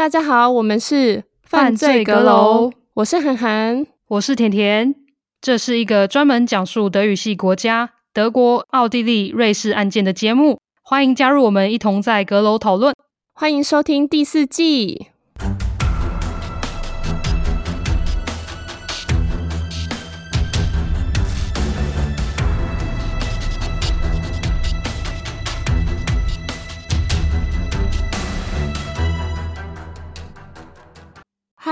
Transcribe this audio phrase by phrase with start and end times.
[0.00, 4.94] 大家好，我们是犯罪阁楼，我是涵涵，我是甜甜。
[5.42, 12.94] 这是一个专门讲述德语系国家德国、奥地利、瑞士案件的节目，欢迎加入我们一同在阁楼讨论。
[13.34, 15.08] 欢迎收听第四季。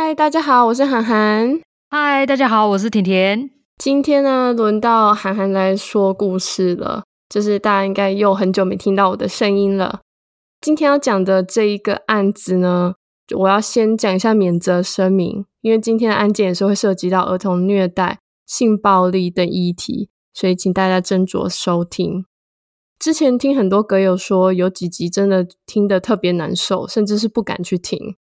[0.09, 1.61] 嗨，大家好，我是涵涵。
[1.91, 3.51] 嗨，大家好，我是甜甜。
[3.77, 7.03] 今天呢，轮到涵涵来说故事了。
[7.29, 10.01] 就是大家应该又很久没听到我的声音了。
[10.63, 12.95] 今天要讲的这一个案子呢，
[13.37, 22.25] 我要先讲一下免责声明，因为今天的案件也是会涉及到儿童虐待、性暴力等议题，所以请大家斟酌收听。
[22.99, 28.17] 之前听很多阁友说，有几集真的听得特别难受，甚至是不敢去听。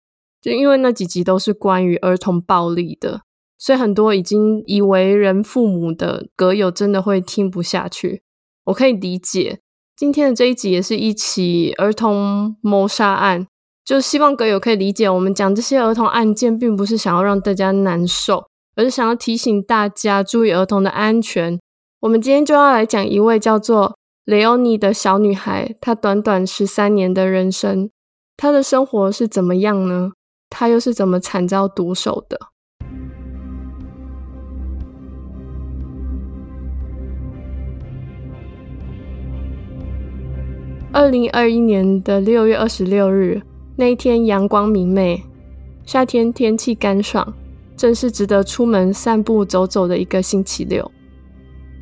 [0.45, 3.21] 就因为那几集都是关于儿童暴力的，
[3.57, 8.21] 所以很多已经已为人父母的歌友真的会听不下去。
[8.65, 9.57] 我可以理解。
[9.97, 13.47] 今天的这一集也是一起儿童谋杀案，
[13.83, 21.59] 就希望歌友可以理解，我们讲这些儿童案件，并不是想要让大家难受，而是想要提醒大家注意儿童的安全。
[22.01, 27.89] 我们今天就要来讲一位叫做雷欧尼的小女孩，她短短十三年的人生，
[28.37, 30.11] 她的生活是怎么样呢？
[30.57, 32.39] 他又是怎么惨遭毒手的？
[40.93, 43.41] 二零二一年的六月二十六日，
[43.75, 45.21] 那一天阳光明媚，
[45.83, 47.33] 夏天天气干爽，
[47.75, 50.89] 正是值得出门散步走走的一个星期六。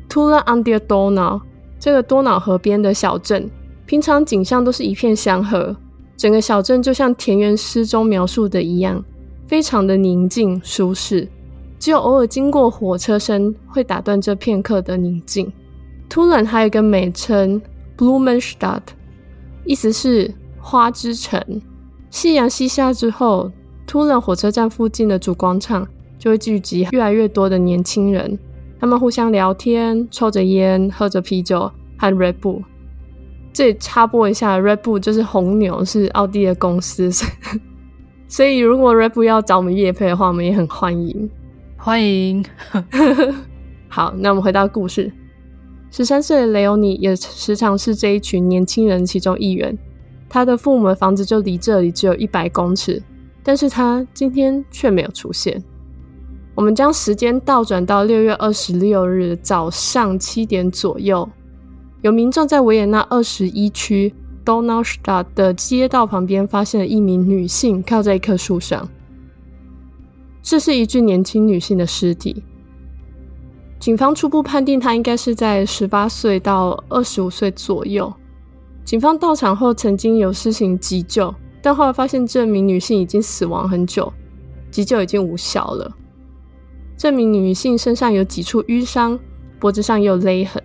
[0.08, 1.40] Tulln an der Donau
[1.78, 3.48] 这个多瑙河边的小镇，
[3.86, 5.76] 平常景象都是一片祥和。
[6.16, 9.04] 整个小镇就像田园诗中描述的一样，
[9.46, 11.28] 非常的宁静舒适，
[11.78, 15.52] 只有偶尔经过火车声会打断这片刻的宁静。
[16.08, 17.60] Tulln 还有一个美称
[17.98, 18.82] Blumenstadt，
[19.64, 21.60] 意思是花之城。
[22.10, 23.50] 夕阳西下之后
[23.88, 25.86] ，Tulln 火车站附近的主广场
[26.18, 28.38] 就会聚集越来越多的年轻人，
[28.78, 32.62] 他们互相聊天，抽着烟，喝着啤酒和 Red Bull。
[33.54, 37.08] 这里插播一下，Red Bull 就是红牛，是奥地利的公司，
[38.26, 41.30] 所以如果 Red Bull 要找我们业配的话，我们也很欢迎，
[41.76, 42.44] 欢迎。
[43.88, 45.12] 好，那我们回到故事，
[45.92, 49.78] 十三岁的雷欧尼也时常是这一群年轻人其中一员。
[50.28, 53.00] 他的父母的房子就离这里只有一百公尺，
[53.44, 55.62] 但是他今天却没有出现。
[56.56, 61.28] 我们将时间倒转到六月二十六日早上七点左右。
[62.04, 64.12] 有民众在维也纳二十一区
[64.44, 68.86] Donaustadt 的街道旁边发现了一名女性靠在一棵树上，
[70.42, 72.44] 这是一具年轻女性的尸体。
[73.80, 78.12] 警方初步判定她应该是在十八岁到二十五岁左右。
[78.84, 84.12] 警方到场后曾经有施行急救，但后来发现这名女性已经死亡很久，
[84.70, 85.90] 急救已经无效了。
[86.98, 89.18] 这名女性身上有几处淤伤，
[89.58, 90.62] 脖子上也有勒痕。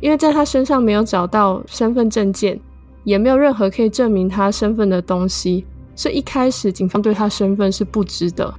[0.00, 2.58] 因为在他身上没有找到身份证件，
[3.04, 8.52] 也没有任何可以证明他身份的东西，所以一开始警方对他身份是不知的。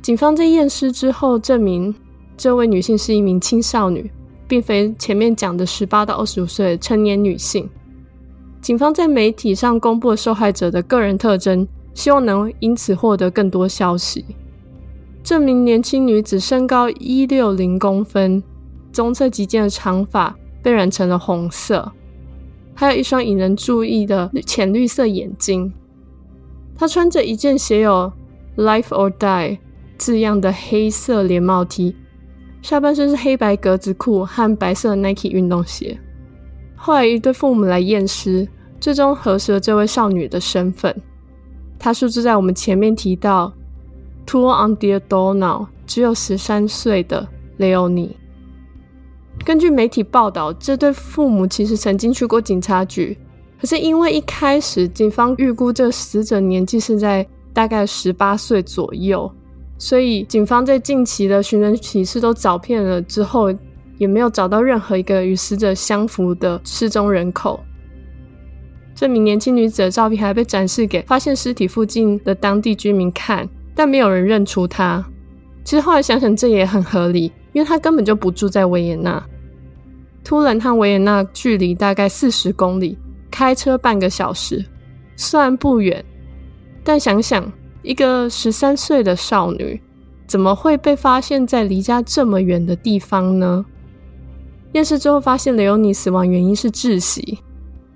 [0.00, 1.94] 警方在验尸之后证明，
[2.36, 4.10] 这位女性是一名青少女，
[4.48, 7.68] 并非前面讲的十八到二十五岁的成年女性。
[8.62, 14.24] 警方在媒体上公布了受害者的个人特征，希望能因此获得更多消息。
[15.22, 18.42] 这名年轻女子身高一六零公分。
[18.92, 21.90] 棕色及肩的长发被染成了红色，
[22.74, 25.72] 还有一双引人注意的浅绿色眼睛。
[26.76, 28.12] 她穿着一件写有
[28.56, 29.58] “Life or Die”
[29.98, 31.94] 字样的黑色连帽 T，
[32.62, 35.98] 下半身是黑白格子裤和白色 Nike 运动鞋。
[36.74, 38.48] 后来一对父母来验尸，
[38.80, 40.94] 最终核实了这位少女的身份。
[41.78, 43.52] 她是住在我们前面提到
[44.26, 47.28] “Tall on the Donau 只有十三岁的
[47.58, 48.10] Leoni。
[49.44, 53.16] 根据媒体报道，这对父母其实曾经去过警察局，
[53.60, 59.30] 可是因为一开始警方预估这死者年纪是在大概十八岁左右，
[59.78, 63.52] 所以警方在近期的寻人启事都找遍了之后，
[63.98, 67.58] 也没有找到任何一个与死者相符的失踪人口。
[68.94, 75.02] 这名年轻女子的照片还被展示给发现尸体附近的当地居民看，但没有人认出她。
[75.64, 77.32] 其实后来想想，这也很合理。
[77.52, 79.22] 因为他根本就不住在维也纳
[80.22, 82.96] 突然和维也纳距离大概四十公里，
[83.30, 84.64] 开车半个小时，
[85.16, 86.04] 虽然不远，
[86.84, 87.50] 但想想，
[87.82, 89.80] 一个十三岁的少女，
[90.26, 93.64] 怎么会被发现在离家这么远的地方呢？
[94.72, 97.38] 验尸之后发现雷欧尼死亡原因是窒息。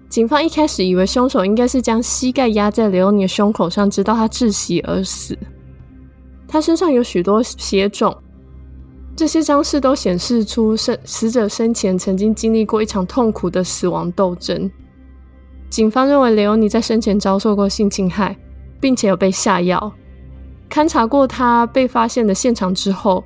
[0.09, 5.37] 警方一开始以为凶手应该是将膝盖压在雷欧尼的胸口上，直到他窒息而死。
[6.49, 8.17] 他身上有许多血肿，
[9.17, 14.71] 这些伤势都显示出生死者生前曾经经历过一场痛苦的死亡斗争。
[15.71, 18.37] 警方认为雷欧尼在生前遭受过性侵害，
[18.81, 19.93] 并且有被下药。
[20.69, 23.23] 勘察过他被发现的现场之后，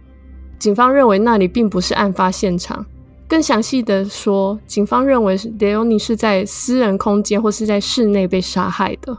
[0.58, 2.84] 警方认为那里并不是案发现场。
[3.26, 9.16] 更详细的说，警方认为雷欧尼是在私人空间或是在室内被杀害的。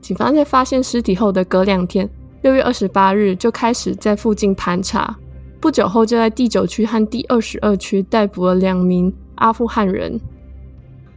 [0.00, 2.08] 警方在发现尸体后的隔两天，
[2.42, 5.16] 六月二十八日就开始在附近盘查，
[5.62, 10.20] 不久后就在第九区和第二十二区逮捕了两名阿富汗人，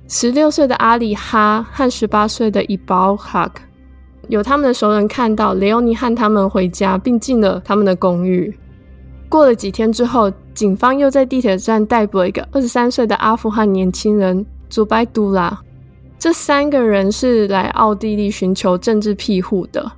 [0.08, 3.64] 十六岁的阿里哈和十八岁的伊保哈克。
[4.28, 8.56] 有他们的熟人看到雷欧尼和他们回家，并进了他们的公寓。
[9.28, 15.60] 过了几天之后，警方又在地铁站逮捕了一个二十三岁的阿富汗年轻人祖拜杜拉。
[16.20, 19.92] 这三个人是来奥地利寻求政治庇护的。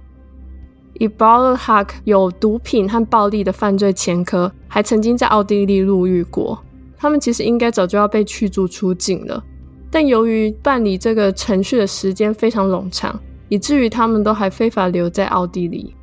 [0.99, 6.57] 伊巴尔哈克有毒品和暴力的犯罪前科，还曾经在奥地利入狱过。
[6.97, 9.43] 他们其实应该早就要被驱逐出境了，
[9.89, 13.19] 但由于办理这个程序的时间非常冗长。
[13.49, 15.95] 以至于他们都还非法留在奥地利。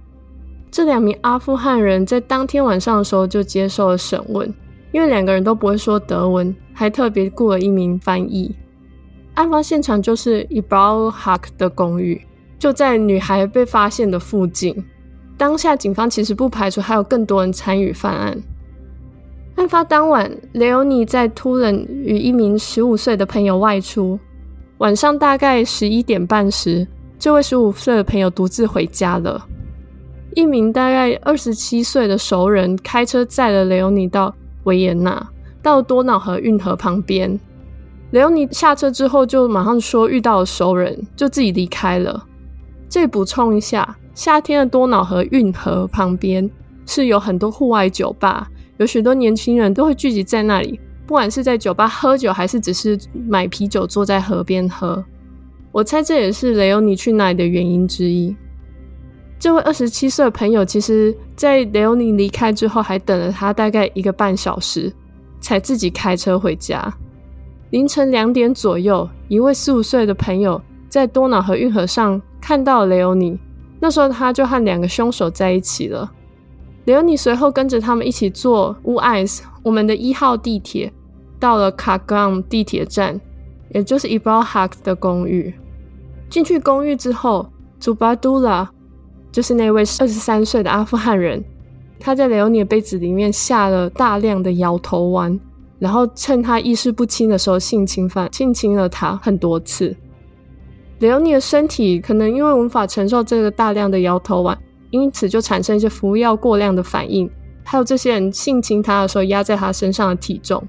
[0.71, 4.51] 这两名阿富汗人在当天晚上的时候就接受了审问，
[4.93, 8.55] 因为两个人都不会说德文，还特别雇了一名翻译。
[9.35, 12.19] 案发现场就是伊布尔哈克的公寓，
[12.65, 14.75] 就在女孩被发现的附近。
[15.37, 18.43] 当下警方其实不排除还有更多人参与犯案。
[19.57, 24.19] 案发当晚，雷欧尼在突然与一名十五岁的朋友外出，
[24.79, 26.89] 晚上大概十一点半时。
[27.19, 29.47] 这位十五岁的朋友独自回家了。
[30.35, 35.29] 一名大概二十七岁的熟人开车载了雷欧尼到维也纳，
[35.61, 37.39] 到多瑙河运河旁边。
[38.13, 42.25] 雷欧尼下车之后就马上说遇到了熟人，就自己离开了。
[42.95, 46.49] 这里补充一下，夏天的多瑙河运河旁边
[46.87, 52.97] 是有很多户外酒吧，有许多年轻人都会聚集在那里，不管是在酒吧喝酒，还是只是
[53.27, 55.05] 买啤酒坐在河边喝。
[55.73, 58.33] 我猜这也是雷欧尼去那里的原因之一。
[59.41, 64.93] 这位二十七岁的朋友，其实在雷欧尼离开之后，还等了他大概一个半小时，
[65.41, 66.95] 才自己开车回家。
[67.71, 73.39] 凌晨两点左右，一位十五岁的朋友在多瑙河运河上看到雷欧尼，
[73.81, 76.13] 那时候他就和两个凶手在一起了。
[76.85, 80.93] 雷欧尼随后跟着他们一起坐乌艾斯我们的一号地铁，
[81.41, 83.19] 到了卡冈地铁站，
[83.71, 85.55] 也就是伊布尔哈克的公寓。
[86.29, 87.51] 进去公寓之后，
[87.81, 88.71] 祖巴杜拉
[89.33, 91.43] 就是那位二十三岁的阿富汗人，
[91.99, 95.41] 他在雷欧尼的杯子里面下了大量的摇头丸，
[95.79, 99.97] 然后趁他意识不清的时候性侵犯、性侵了他很多次。
[101.01, 104.57] 雷欧尼的身体可能因为无法承受这个大量的摇头丸，
[104.91, 107.29] 因此就产生一些服药过量的反应，
[107.65, 110.67] 还有这些人性侵他的时候压在他身上的体重，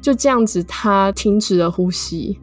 [0.00, 2.38] 就这样子他停止了呼吸。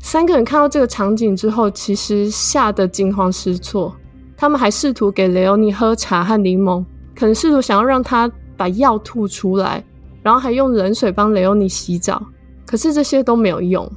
[0.00, 3.94] 三个人看到这个场景之后，其实吓得惊慌失措。
[4.36, 6.84] 他们还试图给雷欧尼喝茶和柠檬，
[7.16, 9.84] 可能试图想要让他把药吐出来，
[10.22, 12.24] 然后还用冷水帮雷欧尼洗澡。
[12.64, 13.90] 可是这些都没有用。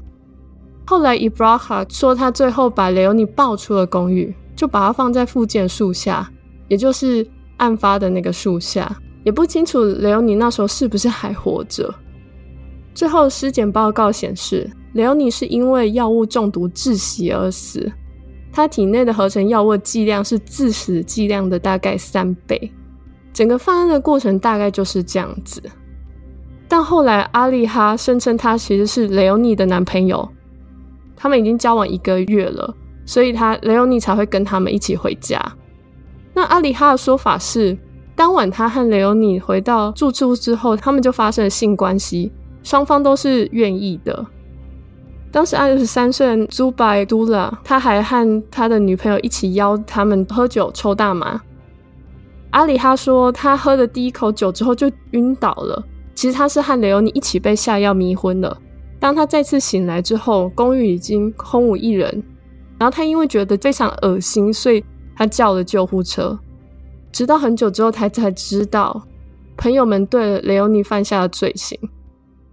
[0.91, 6.29] 后来伊布拉哈说，他最后把雷欧尼抱出了公寓，就把他放在附近树下，
[6.67, 8.93] 也就是案发的那个树下。
[9.23, 11.89] 也不清楚雷欧尼那时候是不是还活着。
[12.93, 17.89] 最后尸检报告显示，雷欧尼是因为药物中毒窒息而死，
[18.51, 22.69] 他体内的合成药物剂量是致死剂量的大概三倍。
[23.31, 25.63] 整个犯案的过程大概就是这样子。
[26.67, 30.27] 但后来阿丽哈声称他其实是雷欧尼的男朋友，
[31.21, 32.73] 他们已经交往一个月了，
[33.05, 35.39] 所以他雷欧尼才会跟他们一起回家。
[36.33, 37.77] 那阿里哈的说法是，
[38.15, 42.31] 当晚他和雷欧尼回到住处之后，他们就发生了性关系，
[42.63, 44.25] 双方都是愿意的。
[45.31, 51.39] 当时二十三岁的朱拜杜拉，他还和他的女朋友一起邀他们喝酒抽大麻。
[52.49, 55.85] 阿里哈说，他喝了第一口酒之后就晕倒了。
[56.15, 58.57] 其实他是和雷欧尼一起被下药迷昏了。
[59.01, 62.23] 当他再次醒来之后，公寓已经空无一人。
[62.77, 64.83] 然后他因为觉得非常恶心，所以
[65.15, 66.39] 他叫了救护车。
[67.11, 69.01] 直到很久之后，他才知道
[69.57, 71.77] 朋友们对雷欧尼犯下了罪行。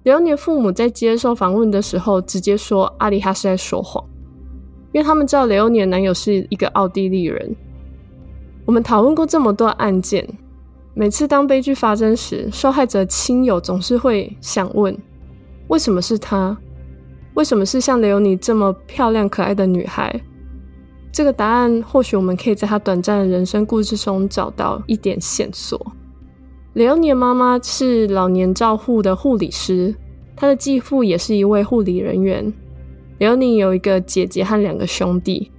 [0.04, 4.02] 雷欧尼的父母在接受访问的时候，直接说阿里哈是在说谎。
[4.92, 7.54] 因为他们知道雷欧尼的男友是一个奥地利人。
[8.64, 10.26] 我们讨论过这么多案件，
[10.94, 14.96] 每次当悲剧发生时，受害者亲友总是会想问：
[15.68, 16.56] 为什么是他？
[17.34, 20.20] 为什么是像雷欧尼这么漂亮可爱的女孩？
[21.12, 25.80] 这个答案或许我们可以在她短暂的人生故事中找到一点线索。
[26.74, 29.94] 雷欧尼的妈妈是老年照护的护理师，
[30.36, 32.52] 她的继父也是一位护理人员。
[33.18, 35.50] 雷欧尼有一个姐姐和两个兄弟。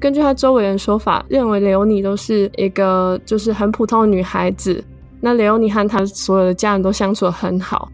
[0.00, 4.82] 根据她周围人说法，认为雷欧尼都是一个就是很普通的女孩子。
[5.20, 7.90] 那雷欧尼和她所有的家人都相处得很好。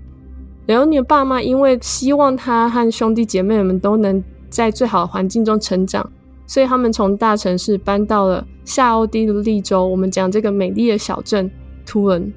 [0.66, 6.10] 雷欧尼的爸妈因为希望她和兄弟姐妹们都能在最好的环境中成长，
[6.46, 9.86] 所以他们从大城市搬到了夏奥地利州。
[9.86, 11.50] 我们讲这个美丽的小镇
[11.84, 12.32] 图恩，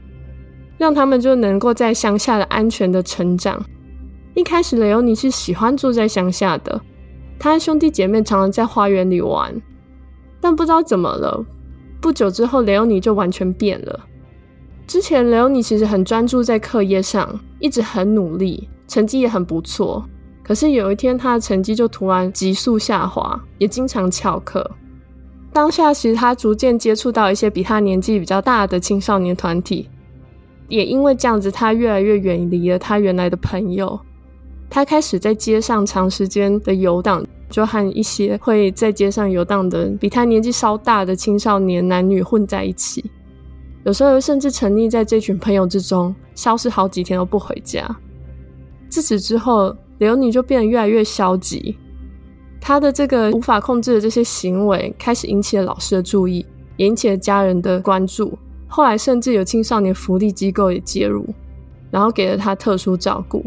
[0.77, 3.63] 让他们就能够在乡下的安全的成长。
[4.33, 6.81] 一开始，雷欧尼是喜欢住在乡下的。
[7.39, 9.61] 他和兄弟姐妹常常在花园里玩，
[10.41, 11.45] 但不知道怎么了，
[12.01, 13.99] 不久之后，雷欧尼就完全变了。
[14.87, 20.03] 之前，雷欧尼其实很专注在课业上，一直很努力，成绩也很不错。
[20.41, 24.65] 可是有一天，他的成绩就突然急速下滑，也经常翘课。
[25.51, 29.89] 当下，其实他逐渐接触到一些比他年纪比较大的青少年团体，
[30.69, 33.99] 也因为这样子，他越来越远离了他原来的朋友。
[34.69, 43.03] 他开始在街上长时间的游荡，就和一些会在街上游荡的比他年纪稍大的青少年男女混在一起，
[43.87, 47.87] 有时候甚至沉溺在这群朋友之中，消失好几天都不回家。
[48.89, 51.73] 自此之后，雷欧尼就变得越来越消极，
[52.59, 58.37] 他的这个无法控制的这些行为开始引起了老师的注意，也引起了家人的关注。
[58.67, 61.25] 后来，甚至有青少年福利机构也介入，
[61.89, 63.45] 然后给了他特殊照顾。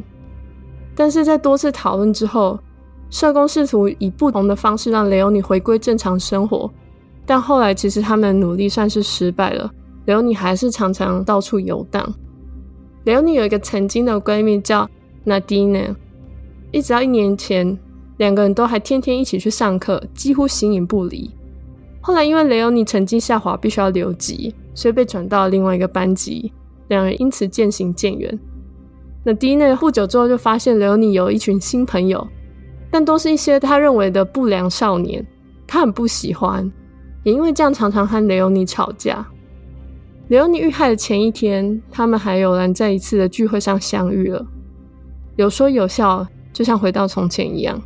[0.94, 2.59] 但是在多次讨论之后，
[3.11, 6.70] 社工试图以不同的方式让雷欧尼回归正常生活，
[7.26, 9.70] 但后来其实他们的努力算是失败了。
[10.11, 12.12] 雷欧尼还是常常到处游荡。
[13.05, 14.88] 雷欧尼有一个曾经的闺蜜叫
[15.25, 15.95] Nadine，
[16.73, 17.79] 一直到一年前，
[18.17, 21.31] 两个人都还天天一起去上课，几乎形影不离。
[22.00, 26.52] 后来因为雷欧尼成绩下滑，必须要留级，所以被转到了另外一个班级，
[26.88, 28.37] 两人因此渐行渐远。
[29.23, 32.26] 那迪内不久之后就发现雷欧尼有一群新朋友，
[32.90, 35.25] 但都是一些他认为的不良少年，
[35.69, 36.69] 他很不喜欢，
[37.23, 39.25] 也因为这样常常和雷欧尼吵架。
[40.30, 44.46] 雷欧尼遇害的前一天，他们还有人在一次的聚会上相遇了，
[45.34, 47.82] 有说有笑，就像回到从前一样。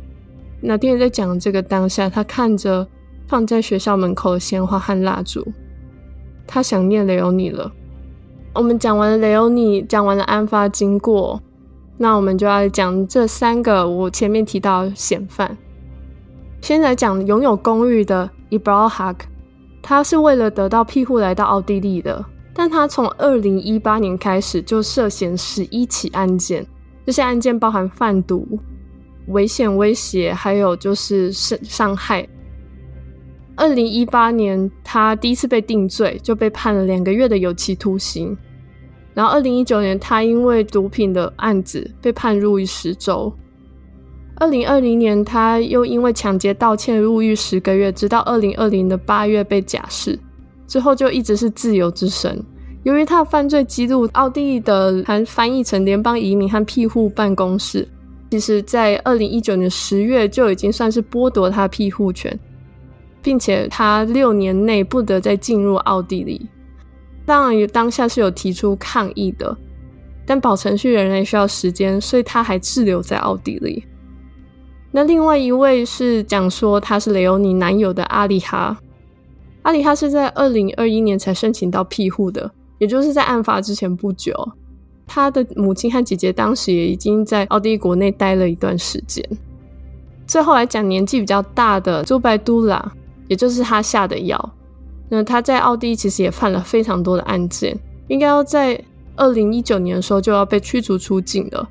[0.61, 2.87] 那迪内在讲这个当下，他看着
[3.27, 5.43] 放在学校门口的鲜花和蜡烛，
[6.45, 7.71] 他想念雷欧尼了。
[8.53, 11.41] 我们讲完了雷欧尼，讲完了案发经过，
[11.97, 15.57] 那我们就要讲这三个我前面提到的嫌犯。
[16.61, 19.15] 先来讲拥有公寓的 Eberhard，
[19.81, 22.23] 他是为了得到庇护来到奥地利的，
[22.57, 26.65] 但他从二零一八年开始就涉嫌十一起案件，
[27.05, 28.47] 这些案件包含贩毒、
[29.27, 32.25] 危险威胁，还有就是伤伤害。
[33.57, 38.35] 二零一八年，他第一次被定罪，就被判了两个月的有期徒刑。
[39.13, 43.33] 然后，二零一九年，他因为毒品的案子被判入狱十周。
[44.37, 50.19] 二零二零年，他又因为抢劫盗窃入狱十个月，直到二零二零的八月被假释，
[50.67, 52.43] 之后就一直是自由之神。
[52.83, 57.87] 由于他的犯罪记录，奥地利的还翻译成联邦移民和庇护办公室，
[58.31, 62.39] 其实在二零一九年十月就已经算是剥夺他庇护权。
[63.25, 66.47] 并且他六年内不得再进入奥地利。
[67.25, 69.57] 当然，当下是有提出抗议的，
[70.27, 73.83] 但保程序仍然需要时间，所以他还滞留在奥地利。
[74.91, 78.77] 那另外一位是讲说他是雷欧尼男友的阿里哈。
[79.65, 84.33] 阿里哈是在二零二一年才申请到庇护的，也就是在案发之前不久。
[85.07, 89.27] 他的母亲和姐姐当时也已经在奥地利国内待了一段时间。
[90.27, 92.93] 最后来讲年纪比较大的朱拜都拉。
[93.27, 94.53] 也就是他下的药。
[95.09, 97.75] 那他在奥地利其实也犯了非常多的案件，
[98.07, 98.79] 应该要在
[99.15, 101.67] 二零一九年的时候就要被驱逐出境了。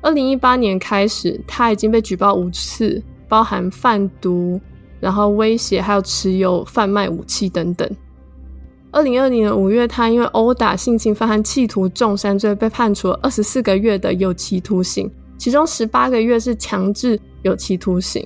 [0.00, 4.60] 二零一八年开始，他已经被举报五次，包含贩毒、
[5.02, 7.90] 然后威胁，还有持有贩卖武器等等。
[8.92, 18.24] 二零二零年五月，他因为殴打、性侵犯和企图重伤罪被判处二十四个月的有期徒刑，其中十八个月是强制有期徒刑。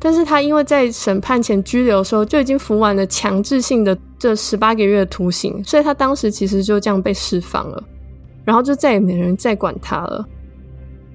[0.00, 7.80] 但是他因为在审判前拘留的时候就已经服完了强制性的这十八个月的徒刑，所以他当时其实就这样被释放了，
[8.44, 10.26] 然后就再也没人再管他了。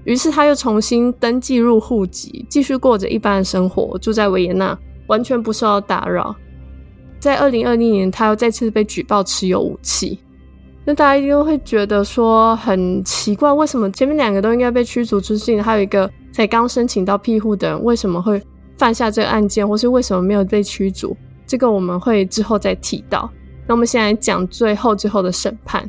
[0.07, 4.75] 于是他又重新登记入户籍，继续过着一般的生活，住在维也纳，
[5.07, 6.33] 完全不受到打扰。
[7.19, 10.17] 在二零二零年，他又再次被举报持有武器。
[10.85, 18.41] 那大家一定会觉得说很奇怪，为什么前面两个都应该被驱逐出境，还有一个才刚申请到庇护的人，为什么会
[18.77, 21.17] 犯下这个案件，或是为什么没有被驱逐？
[21.45, 23.29] 这个我们会之后再提到。
[23.67, 25.85] 那我们现在讲最后最后的审判。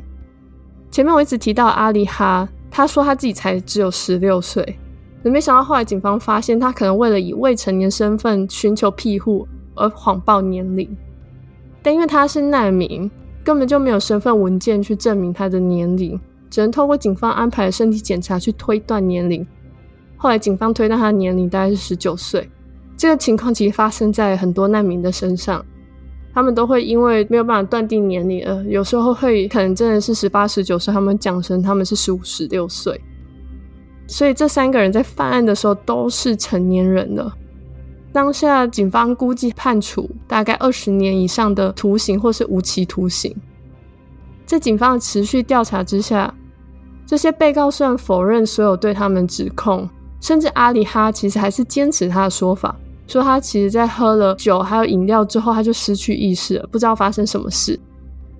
[0.91, 4.77] 前面我一直提到阿里哈，他说他自己才只有十六岁，
[5.23, 10.95] 没想到后来警方发现他可能为了以未成年身份寻求庇护而谎报年龄，
[11.81, 13.09] 但因为他是难民。
[13.41, 16.19] 根本就没有身份文件去证明他的年龄，
[16.51, 19.47] 只能透过警方安排的身体检查去推断年龄。
[20.17, 22.47] 后来警方推断他的年龄大概是十九岁。
[22.95, 25.65] 这个情况其实发生在很多难民的身上，
[26.33, 32.99] 他们都会因为没有办法断定年龄，呃，有时候会可能真的是十八、十九岁，他们讲成他们是十五、十六岁。
[34.07, 37.31] 所以这三个人在犯案的时候都是成年人了。
[38.11, 43.35] 当下警方估计判处大概二十年以上的徒刑，或是无期徒刑。
[44.47, 46.33] 在警方持续调查之下，
[47.05, 49.87] 这些被告虽然否认所有对他们指控，
[50.19, 52.75] 甚至阿里哈其实还是坚持他的说法，
[53.09, 57.77] 说他其实在喝了酒还有饮料之后，他就失去意识了，不知道发生什么事。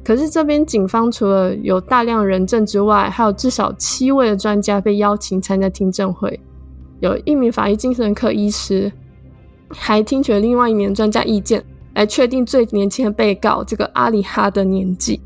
[0.03, 6.39] 可是这边警方除了有大量人证之外，还有至少七位的专家被邀请参加听证会，
[6.99, 8.91] 有一名法医精神科医师。
[9.71, 15.21] 还听取了另外一名专家意见，来确定最年轻的被告这个阿里哈的年纪。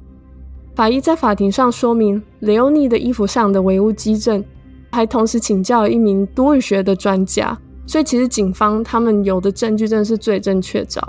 [0.75, 4.43] 法医在法庭上说明，雷欧尼的衣服上的伪物基证，
[4.91, 7.57] 还同时请教了一名多语学的专家。
[7.85, 11.01] 所以其实警方他们有的证据真的是罪证确凿。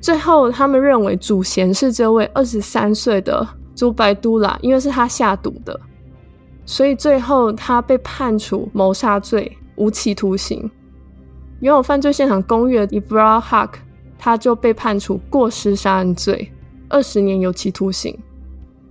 [0.00, 5.78] 最后他们认为主嫌是这位二十三岁的朱白都拉，因为是他下毒的，
[6.64, 10.70] 所以最后他被判处谋杀罪，无期徒刑。
[11.60, 13.80] 拥有犯罪现场公寓的伊布拉哈克，
[14.18, 16.50] 他就被判处过失杀人罪，
[16.88, 18.18] 二十年有期徒刑。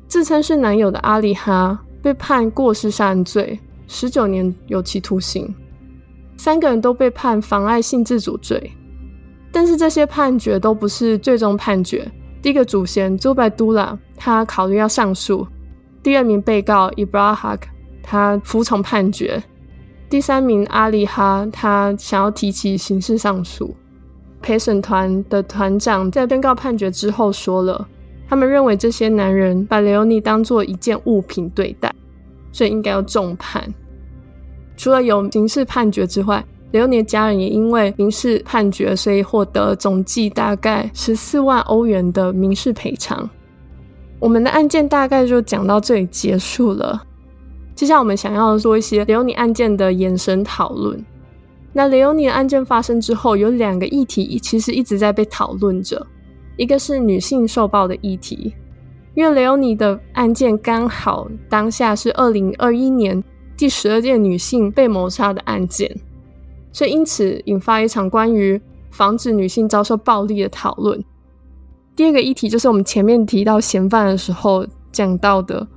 [0.08, 5.52] 自称是男友的阿里哈被判过失杀人罪，十九年有期徒刑。
[6.40, 8.72] 三个人都被判妨碍性自主罪，
[9.52, 12.10] 但是这些判决都不是最终判决。
[12.42, 15.46] 第一个主嫌朱拜都拉，他考虑要上诉；
[16.02, 17.68] 第二名被告伊布拉哈克，
[18.02, 19.44] 他服从判决。
[20.10, 23.76] 第三名阿里哈，他想要提起刑事上诉。
[24.42, 27.86] 陪审团的团长在宣告判决之后说了，
[28.30, 31.94] 他们认为这些男人把雷欧尼当作一件物品对待，
[32.54, 33.62] 所以应该要重判。
[34.80, 43.30] 除了有刑事判决之外，雷欧尼的家人也因为民事判决，所以获得总计大概十四万欧元的民事赔偿。
[44.20, 47.04] 我们的案件大概就讲到这里结束了。
[47.76, 50.98] 接下来我们想要做一些雷欧尼案件的延伸讨论。
[51.74, 56.08] 那雷欧尼的案件发生之后，有两个议题其实一直在被讨论着，
[56.56, 58.54] 一个是女性受暴的议题，
[59.14, 63.22] 因为雷欧尼的案件刚好当下是二零二一年
[63.60, 65.94] 第十二件女性被谋杀的案件，
[66.72, 71.04] 所以因此引发一场关于防止女性遭受暴力的讨论。
[71.94, 75.68] 第二个议题就是我们前面提到嫌犯的时候讲到的。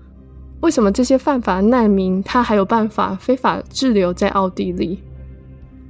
[0.61, 5.01] 为什么这些犯法难民他还有办法非法滞留在奥地利？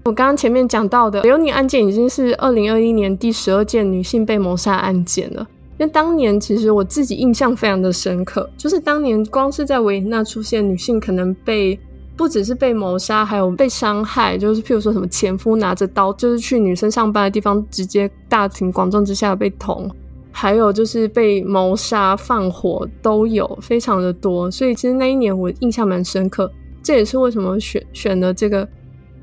[0.05, 5.47] 我刚刚前面讲到的留尼案件已经是二零二一年第十二件女性被谋杀案件了。
[5.79, 11.79] 因为当年其实我自己印象非常的深刻，就是当年光是在维也纳出现女性可能被
[12.17, 19.91] 不只是被谋杀，还有被伤害，就是譬如说什么前夫拿着刀，就是去女生上班的地方直接大庭广众之下被捅。
[20.35, 26.51] 还有就是被谋杀、放火都有，非常的多，所以其实那一年我印象蛮深刻。
[26.83, 28.67] 这也是为什么选选了这个，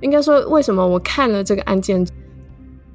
[0.02, 2.06] 应该说为什么我看了这个案件。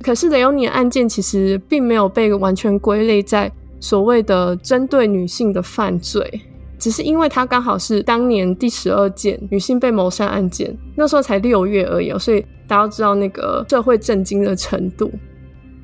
[0.05, 6.43] 可是雷欧尼的案件其实并没有被完全归类在所谓的针对女性的犯罪，
[6.79, 15.11] 只是因为它刚好是当年第十二件女性被谋杀案件，那时候才六月而已，所以大家都知道那个社会震惊的程度。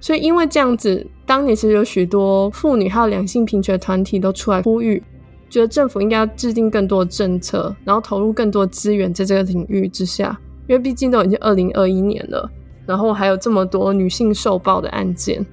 [0.02, 1.06] 所以因为这样子。
[1.26, 5.00] 当年其实有许多妇女还有两性平权团体都出来呼吁，
[5.48, 10.36] 觉得政府应该要制定更多的政策，然后投入更多资源在这个领域之下。
[10.66, 12.50] 因为毕竟都已经二零二一年了，
[12.90, 15.46] 然后还有这么多女性受暴的案件。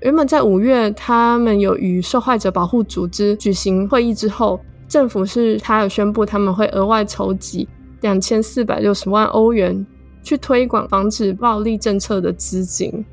[0.00, 7.68] 原本在五月，他们有与受害者保护组织举行会议之后，政府是他有宣布他们会额外筹集
[8.00, 9.86] 两千四百六十万欧元
[10.22, 13.04] 去推广防止暴力政策的资金。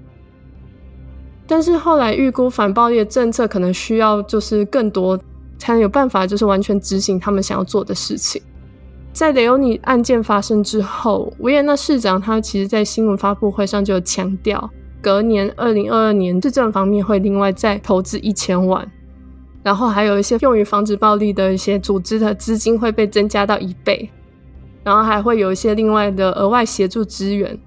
[1.45, 5.19] 但是后来预估反暴力的政策可能需要就是更多
[5.57, 8.41] 才能有办法就是完全执行他们想要做的事情，
[9.15, 14.69] 在雷欧尼案件发生之后，维也纳市长他其实在新闻发布会上就有强调，
[15.01, 18.85] 隔年二零二二年市政方面会另外再投资一千万，
[19.63, 24.09] 然后还有一些用于防止暴力的一些组织的资金会被增加到一倍，
[24.83, 27.57] 然后还会有一些另外的额外协助资源，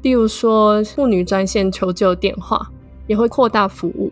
[0.00, 2.66] 例如说妇女专线求救电话
[3.06, 4.10] 也会扩大服务，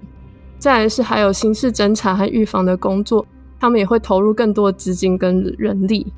[0.59, 3.27] 再来是还有刑事侦查和预防的工作，
[3.59, 6.13] 他们也会投入更多的资金跟人力。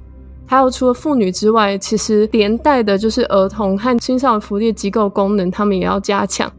[0.51, 6.51] 还有，除了妇女之外，其实连带的就是儿童和青少年福利机构功能，他们也要加强，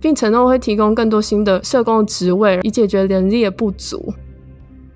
[0.00, 4.14] 并承诺会提供更多新的社工职位，以解决人力的不足。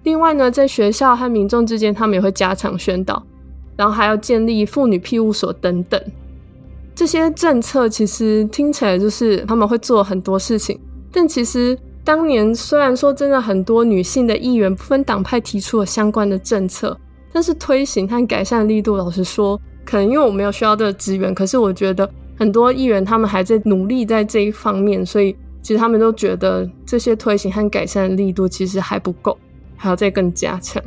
[0.05, 3.21] 另外呢，在学校和民众之间，他们也会加强宣导，
[3.77, 6.01] 然后还要建立妇女庇护所等等。
[6.95, 10.79] 这些政策其实听起来就是他们会做很多事情，
[11.11, 16.97] 但其实当年虽然说真的很多女性的议员不分党派提出了相关的政策。
[17.35, 21.35] 但是推行和改善力度，老实说，可能因为我没有需要这个资源。
[21.35, 29.37] 可是我觉得很多议员他们还在努力在这一方面，所以其实他们都觉得这些推行和改善力度其实还不够，
[29.77, 30.81] 还要再更加强。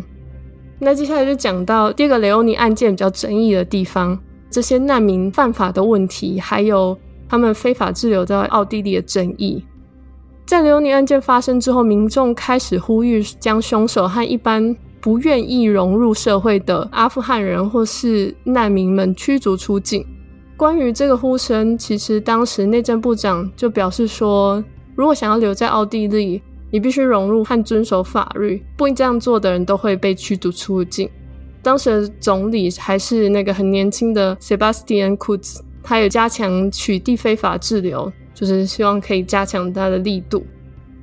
[0.79, 4.17] 那接下来就讲到第二个雷欧尼案件比较争议的地方，
[4.49, 9.65] 这些难民犯法的问题，还有他们非法滞留在奥地利的争议。
[10.45, 14.73] 在雷欧尼案件发生之后，民众开始呼吁将凶手和一般。
[15.07, 20.05] 不愿意融入社会的阿富汗人或是难民们驱逐出境。
[20.57, 24.61] 关于这个呼声，其实当时内政部长就表示说，
[24.95, 31.09] 如果想要留在奥地利，你必须融入和遵守法律，不应这样做的人都会被驱逐出境。
[31.61, 40.45] 当时的总理还是那个很年轻的 Sebastian Kurz，他也加强取缔非法滞留，就是希望可以加强他的力度。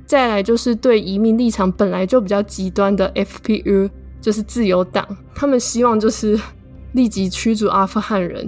[0.05, 3.89] 再来就是对移民立场本来就比较极端的 FPU，
[4.21, 6.39] 就是自由党，他们希望就是
[6.93, 8.47] 立即驱逐阿富汗人。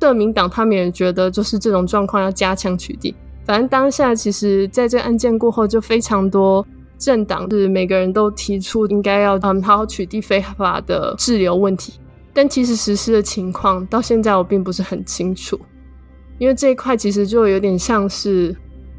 [0.00, 3.12] 社民党他们也觉得就是这种状况要加强取缔。
[3.44, 6.64] 反正当下其实在这案件过后，就非常多
[6.96, 11.94] 政党是每个人都提出应该要嗯好好取缔非法的滞留问题，
[12.32, 15.58] 但其实实施的情况到现在我并不是很清楚，
[16.38, 18.54] 因为这一块其实就有点像是。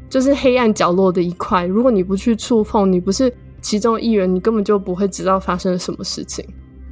[0.08, 6.44] 就是黑暗角落的一块，如果你不去触碰，你不是其中一员，你根本就不会知道发生了什么事情。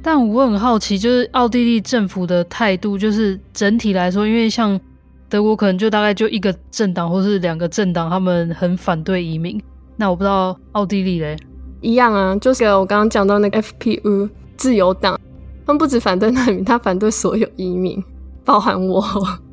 [0.03, 4.79] 但我很好奇，就是奥地利政府的态度，就是整体来说，因为像
[5.27, 9.61] 德国可能就大概就一个政党或是两个政党，他们很反对移民。
[9.95, 11.35] 那我不知道奥地利嘞，
[11.81, 15.19] 一样啊，就是我刚刚讲到那个 FPU 自由党，
[15.65, 18.01] 他们不止反对难民，他反对所有移民，
[18.45, 19.03] 包含我。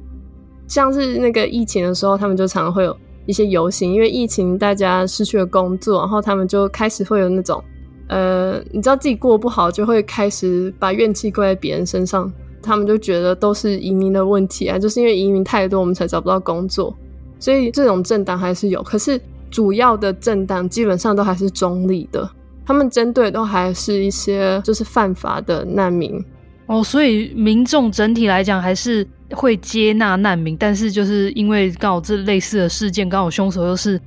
[0.69, 2.97] 像是那个疫情的时候，他们就常常会有。
[3.27, 7.63] 一些游行，因为疫情，大家失去了工作，然后他们就开始会有那种，
[8.09, 12.33] 呃，你知道自己过不好，就会开始把怨气怪在别人身上。
[12.63, 16.97] 他们就觉得都是移民的问题啊，就是因为移民太多，我们才找不到工作。
[17.39, 22.27] 所以这种政党还是有，可是主要的政党基本上都还是中立的，
[22.65, 26.19] 他们针对都还是一些就是犯法的难民。
[26.67, 34.01] 哦，所以民众整体来讲还是会接纳难民，但是就是因为刚好这类似的事件，刚好凶手又是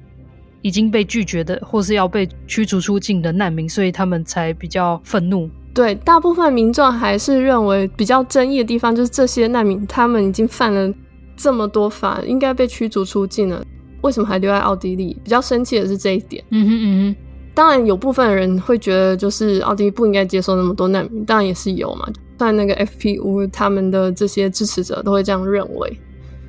[0.61, 5.49] 已经被拒绝的，或是要被驱逐出境的难民，所以他们才比较愤怒。
[5.73, 10.93] 对，大部分民众还是认为比较争议的地方就是这些难民，他们已经犯了
[11.35, 13.63] 这么多法，应该被驱逐出境了，
[14.01, 15.15] 为什么还留在奥地利？
[15.23, 16.43] 比较生气的是这一点。
[16.49, 17.15] 嗯哼嗯哼，
[17.53, 22.07] 当然有部分人会觉得，就是奥地利不应该接受那么多难民，当然也是有嘛。
[22.37, 25.99] 但那个 FPÖ 他们的这些支持者都会这样认为，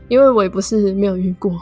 [0.09, 1.53] 因为我也不是没有遇过。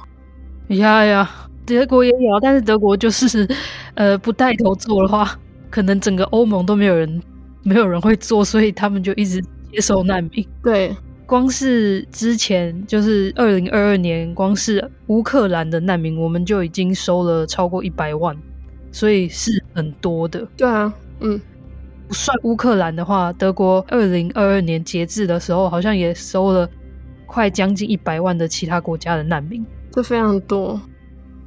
[0.68, 1.30] 呀呀，
[1.64, 3.48] 德国也有，但是德国就是
[3.94, 5.38] 呃不带头做的话，
[5.70, 7.22] 可能整个欧盟都没有人
[7.62, 10.46] 没有人会做，所以他们就一直接受难民。
[10.62, 18.36] 对，光是之前就是二零二二年，光是乌克兰的难民，我们就已经收了超过一百万，
[18.90, 20.46] 所以是很多的。
[20.56, 21.40] 对啊，嗯。
[22.08, 26.68] 不算乌克兰的话，德国二零二二年截至的时候，好像也收了
[27.26, 30.80] 快将近一百万的其他国家的难民，这非常多。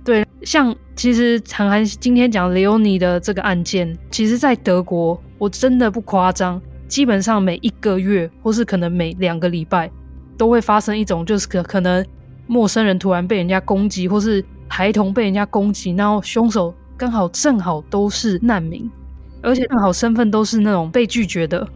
[0.03, 9.89] 对，像其实韩寒今天讲雷欧尼的这个案件，其实在德国，我真的不夸张，基本上每一个月或是可能每两个礼拜，
[10.37, 12.05] 都会发生一种，就是可可能
[12.47, 18.89] 陌生人突然被人家攻击，或是孩童被人家攻击，然后凶手刚好正好都是难民。
[19.41, 21.67] 而且正好身份都是那种被拒绝的，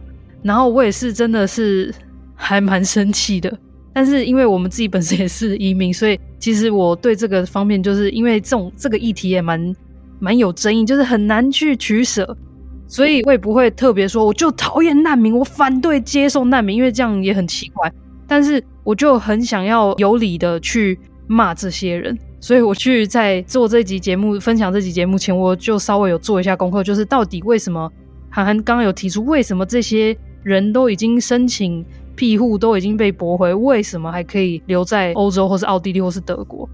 [0.42, 1.94] 然后我也是真的是
[2.34, 3.56] 还蛮生气的。
[3.92, 9.74] 但是因为我们自己本身也是移民，所以其实我对这个方面就是因为这种这个议题也蛮
[10.18, 12.36] 蛮有争议，就是很难去取舍。
[12.86, 17.90] 所以我也不会特别说我就讨厌难民，我反对接受难民，因为这样也很奇怪。
[18.26, 27.90] 但是我就很想要有理的去骂这些人，所以我去在做这集节目、分享这集节目前，我就稍微有做一下功课，就是到底为什么
[28.28, 31.82] 韩寒刚刚有提出，为什么这些人都已经申请
[32.14, 36.68] 庇护，都已经被驳回，为什么还可以留在欧洲，或是奥地利，或是德国？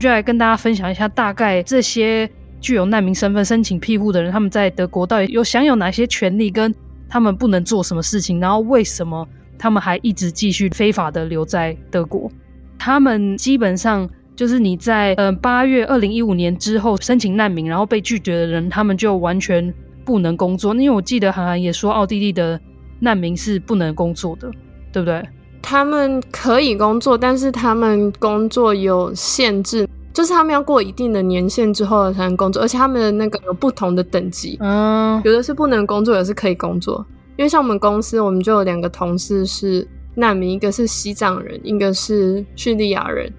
[0.00, 2.26] 就来跟大家分享一下，大概这些
[2.58, 6.74] 具有难民身份申请庇护的人，他们在德国到底有享有哪些权利，跟
[7.06, 12.32] 他们不能做什么事情，然后为什么他们还一直继续非法的留在德国？
[12.78, 19.72] 他们基本上就是你在嗯八月二零一五年之后申请难民，然后被拒绝的人，他们就完全
[20.04, 20.74] 不能工作。
[20.74, 22.58] 因为我记得韩寒也说，奥地利的
[22.98, 24.50] 难民是不能工作的，
[24.92, 25.22] 对不对？
[25.60, 37.06] 他们可以工作，但是他们工作有限制，就是他们要过一定的年限之后才能工作，而且他们的那个有不同的等级，嗯，有的是不能工作，有的是可以工作。
[37.36, 43.32] 因为像我们公司，我们就有两个同事是难民，一个是西藏人，一个是叙利亚人，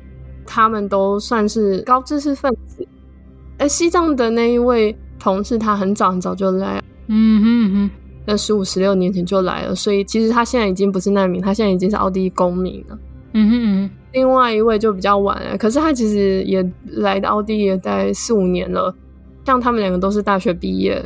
[0.45, 2.85] 他们都算是高知识分子。
[3.57, 7.89] 而西藏的那一位同事，他很早很早就来，嗯哼嗯哼。
[8.25, 12.97] 那十五、十六年前就来了，所以其实他现在已经不是难民，他现在已经是奥地利公民了。
[13.33, 13.89] 嗯哼嗯。
[14.13, 18.93] 另外一位就比较晚了，可是他其实也来到奥地利大概四五年了。
[19.45, 21.03] 像他们两个都是大学毕业，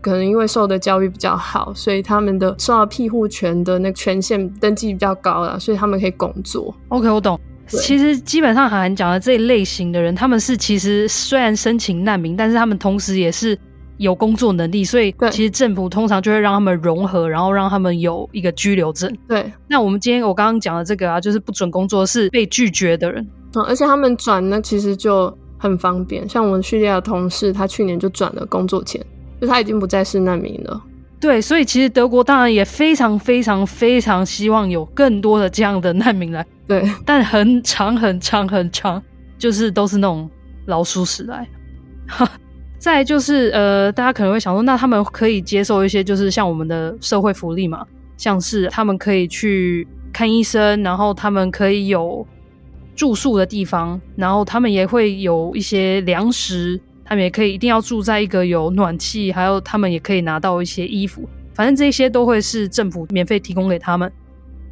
[0.00, 6.74] 可能因为受的教育比较好，所以他们的受到庇护权的那个权限登记比较高了，所以他们可以工作。
[6.88, 7.38] OK，我懂。
[7.68, 13.58] 其实基本上韩寒讲的这一类型的人，他们是其实虽然申请难民，但是他们同时也是。
[13.98, 19.12] 有工作能力，所以其实政府通常就会让他们融合，然后让他们有一个居留证。
[19.26, 23.26] 对，那我们今天我刚刚讲的这个啊，就是不准工作是被拒绝的人，
[23.56, 26.28] 嗯，而且他们转呢其实就很方便。
[26.28, 29.04] 像我们叙利亚同事，他去年就转了工作签，
[29.40, 30.80] 就他已经不再是难民了。
[31.20, 36.46] 对，所以其实德国当然也非常非常非常希望有更多的这样的难民来。
[36.66, 39.02] 对， 但很长很长很长，
[39.36, 40.30] 就是都是那种
[40.66, 41.46] 老鼠屎来。
[42.78, 47.84] 再就是呃，大家可能会想说，那他们可以接受一些，就是像我们的社会福利嘛，
[48.16, 52.24] 像是他们可以去看医生，然后他们可以有
[52.94, 64.12] 住宿的地方，然后他们也会有一些粮食，他们也可以一定要住在一个有暖气，还有他们也可以拿到一些衣服，反正这些都会是政府免费提供给他们。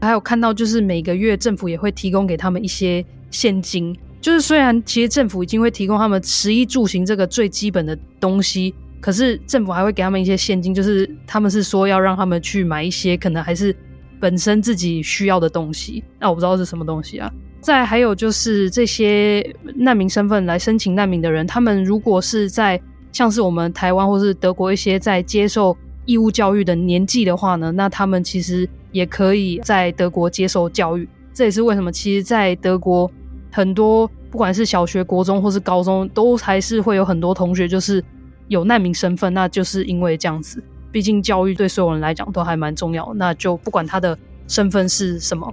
[0.02, 3.96] 还有看到就是每个月政府也会提供给他们一些现金。
[4.20, 13.74] 就是虽然其实政府已经会提供他们食衣住行这个最基本的东西，可是政府还会给他们一些现金，就是他们是说要让他们去买一些可能还是
[14.20, 16.04] 本身自己需要的东西。
[16.18, 17.32] 那我不知道是什么东西啊。
[17.66, 31.08] 再还有就是这些难民身份来申请难民的人，他们如果是在像是我们台湾或是德国一些在接受义务教育的年纪的话呢，那他们其实也可以在德国接受教育。
[31.34, 33.10] 这也是为什么其实，在德国。
[33.50, 38.04] 很多不管是小学、国中或是高中，都还是会有很多同学就是
[38.48, 40.62] 有难民身份，那就是因为这样子。
[40.92, 45.52] 毕竟教育对所有人来讲都还蛮重要，那就不管他的身份是什么。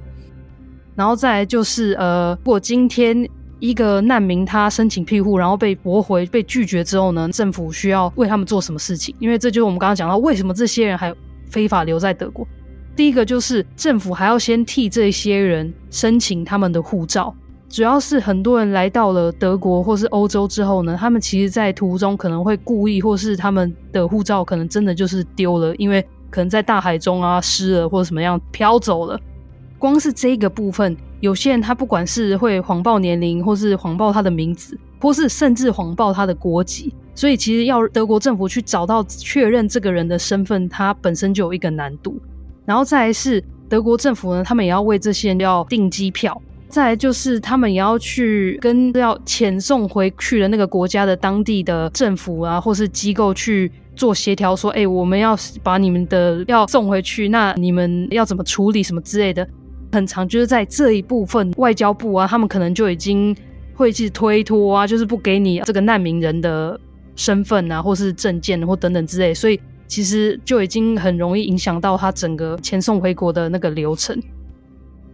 [0.96, 3.28] 然后再来就是，呃，如果今天
[3.60, 9.16] 一个难民他申请庇护，然后被驳回、被拒绝之后呢，政府需要为他们做什么事情？
[9.20, 11.14] 因为这就是我们刚刚讲到，为什么这些人还
[11.50, 12.48] 非法留在德国。
[12.96, 17.34] 第一个就是政府还要先替这些人申请他们的护照。
[17.68, 29.20] 主要是很多人来到了德国或是欧洲之后呢，他们其实，在途中可能会故意，或是他们的护照可能真的就是丢了，因为可能在大海中啊湿了或者什么样飘走了。
[29.84, 42.18] 光是这个部分，有些人他不管是会谎报年龄，或是谎报他的名字，或是甚至谎报他的国籍，所以其实要德国政府去找到确认这个人的身份，它本身就有一个难度。
[42.64, 46.42] 然后再来是德国政府呢，他们也要为这些人要订机票。
[46.70, 59.46] 再来就是，他们也要去跟要遣送回去的那个国家的当地的政府啊，或是机构去做协调，说，哎、我们要把你们的要送回去，那你们要怎么处理什么之类的，
[59.94, 63.36] 很长就是在这一部分，外交部啊，他们可能就已经
[63.76, 66.80] 会去推脱啊，就是不给你这个难民人的
[67.16, 74.20] 身份啊，或是证件或等等之类，所以其实就已经很容易影响到他整个遣送回国的那个流程。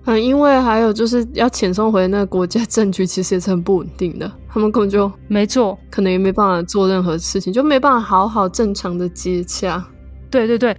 [0.06, 4.32] 嗯，因为还有就是要遣送回那个国家政局，其实也是很不稳定的。
[4.48, 9.86] 他们根本就没错，可能也没办法做任何事情，就没办法好好正常的接洽。
[10.32, 10.76] 对对对，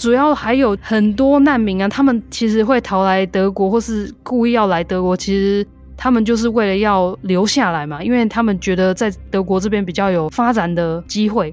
[0.00, 11.52] 主要还有很多难民啊，他们其实会逃来德国，或是故意要来德国，其实他们就是为了要留下来嘛，因为他们觉得在德国这边比较有发展的机会。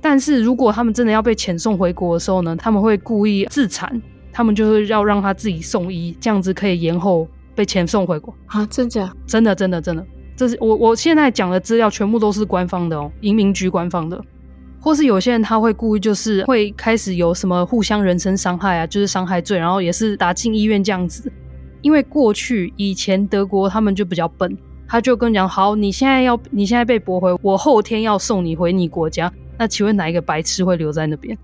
[0.00, 4.00] 但是如果他们真的要被遣送回国的时候呢，他们会故意自残，
[4.32, 7.26] 他们就是要让他自己送医，这样子可以延后
[7.56, 8.32] 被遣送回国。
[8.46, 9.12] 啊，真假？
[9.26, 14.24] 真的，真的，真的，这是我我现在讲的资料全部都是官方的哦，移民局官方的。
[14.80, 21.30] 或是有些人他会故意就是会开始有什么互相人身伤害啊，就是伤害罪，然后也是打进医院这样子。
[21.82, 24.56] 因为过去以前德国他们就比较笨，
[24.88, 29.32] 他就跟你讲：好，你现在要你现在被驳回，我后天要送你回你国家。
[29.58, 31.36] 那请问哪一个白痴会留在那边，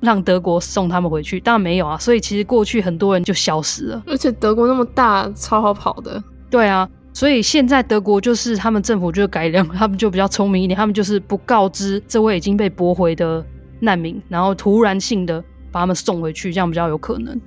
[0.00, 1.38] 让德国送他们回去？
[1.40, 1.98] 当然没有啊。
[1.98, 4.02] 所以其实过去很多人就消失了。
[4.06, 6.22] 而且德国那么大，超好跑的。
[6.48, 13.44] 对啊，所以现在德国就是他们政府就改良，他们就比较聪明一点，他们就是不告知这位已经被驳回的
[13.80, 15.42] 难民，然后突然性的
[15.72, 17.38] 把他们送回去，这样比较有可能。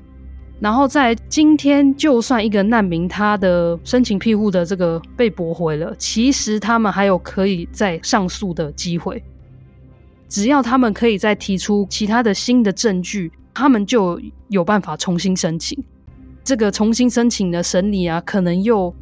[0.59, 9.21] 然后在今天，就算一个难民他的申请庇护的这个被驳回了，其实他们还有可以再上诉的机会。
[10.29, 15.83] 只要他们可以再提出其他的新的证据，他们就有办法重新申请。
[16.43, 18.93] 这个重新申请的审理啊，可能又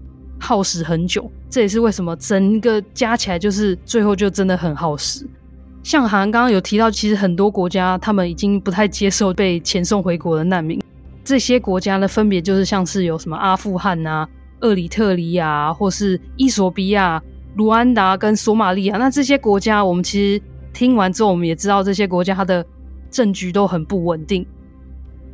[0.42, 1.32] 耗时很久。
[1.50, 5.26] 这也是为什么整个加起来就是最后就真的很耗时。
[5.84, 10.82] 像韩刚刚有提到，其实很多国家他们已经不太接受被遣送回国的难民。
[11.24, 14.28] 这些国家呢，分别就是像是有什么阿富汗啊、
[14.62, 17.24] 厄里特里亚，或是伊索比亚、
[17.56, 18.98] 卢安达跟索马利亚。
[18.98, 20.44] 那这些国家，我们其实。
[20.74, 22.66] 听完之后，我们也知道这些国家它的
[23.10, 24.48] 政局都很不稳定，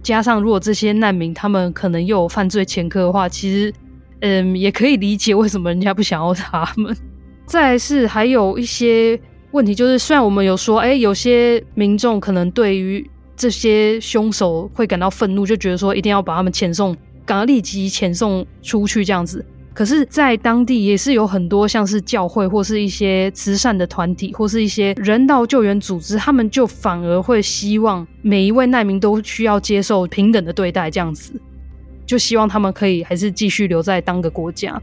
[0.01, 3.71] 加上如果这些难民他们可能又有犯罪前科的话，其实
[4.21, 6.95] 嗯也可以理解为什么人家不想要他们。
[7.45, 9.19] 再是还有一些
[9.51, 19.45] 问题，就是虽然我们有说，哎，有些民众可能对于这些凶手会感到愤怒，就觉得说一定要把他们遣送，赶快立即遣送出去这样子。
[19.73, 31.39] 可是，在当地也是有很多像是教会或是一些慈善的团体，或是一些人道救援组织，他们就反而会希望每一位难民都需要接受平等的对待，这样子，
[32.07, 34.81] 就希望他们可以还是继续留在当个国家。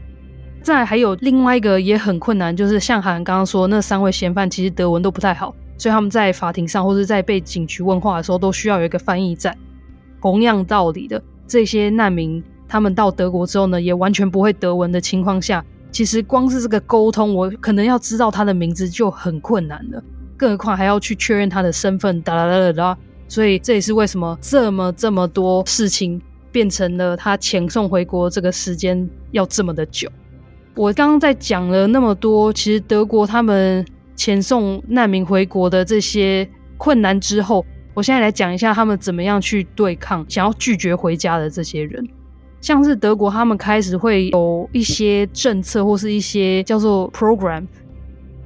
[0.61, 9.53] 再还有另外一个也很困难，就是像韩刚刚说，那三位嫌犯其实德文都不太好，所以他们在法庭上或是在被警局问话的时候，都需要有一个翻译在。
[10.21, 12.43] 同样道理的，这些难民。
[12.67, 20.03] 他们到德国之后呢，也完全不会德文的情况下，其实光是这个沟通，我可能要知道他的名字就很困难了，
[20.35, 22.97] 更何况还要去确认他的身份，哒啦啦啦啦。
[23.27, 26.19] 所以这也是为什么这么这么多事情
[26.55, 30.09] 变成了他遣送回国这个时间要这么的久。
[30.73, 42.07] 我刚刚在讲了那么多，其实德国他们遣送难民回国的这些困难之后，我现在来讲一下他们怎么样去对抗想要拒绝回家的这些人。
[42.61, 47.65] 像是德国，他们开始会有一些政策或是一些叫做 program，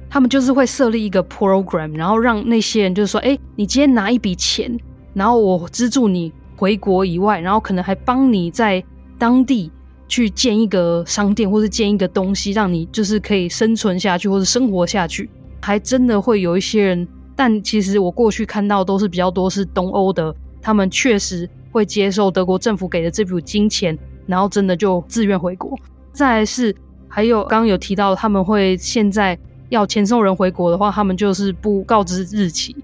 [0.08, 4.76] 他们就是会设立一个 program，然后让那些人就是说，哎，你今天拿一笔钱，
[5.14, 8.84] 然后我资助你回国以外，然后可能还帮你在
[9.18, 9.72] 当地
[10.06, 15.30] 去建一个商店或是建一个东西，让你就是可以生存下去或是生活下去。
[15.62, 23.98] 还真的会有一些人，但其实我过去看到都是比较多是东欧的，他们确实会接受德国政府给的这笔金钱。
[24.26, 25.76] 然后真的就自愿回国。
[26.12, 26.72] 再来是
[27.08, 29.36] 还有刚刚有提到，他们会现在
[29.70, 32.76] 要遣送人回国的话，他们就是不告知日期。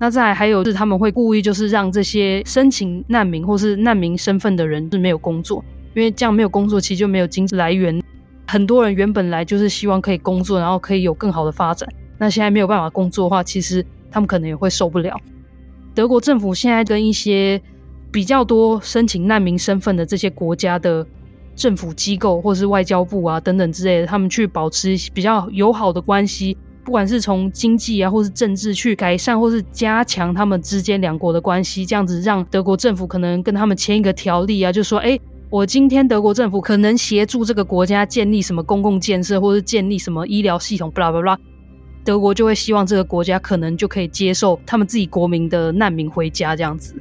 [0.00, 5.62] 那再还有是他们会故意就是让这些申请难民或是难民身份的人是没有工作，
[5.94, 8.02] 因为这样没有工作其实就没有经济来源。
[8.48, 11.86] 很多人原本来就是希望可以工作，然后可以有更好的发展。
[12.16, 15.14] 那现在没有办法工作的话，其实他们可能也会受不了。
[15.94, 17.60] 德国政府现在跟一些
[18.10, 21.06] 比较多申请难民身份的这些国家的
[21.54, 35.18] 政府机构，或是外交部啊等等之类的，他们去保持比较友好的关系，不管是从经济啊，或是政治去改善，或是加强他们之间两国的关系，这样子让德国政府可能跟他们签一个条例啊，就说，哎，
[35.50, 41.38] 我今天德国政府可能协助这个国家建立什么公共建设，或是建立什么医疗系统，巴拉巴拉，
[42.02, 46.94] 德国就会希望这个国家可能就可以接受他们自己国民的难民回家，这样子。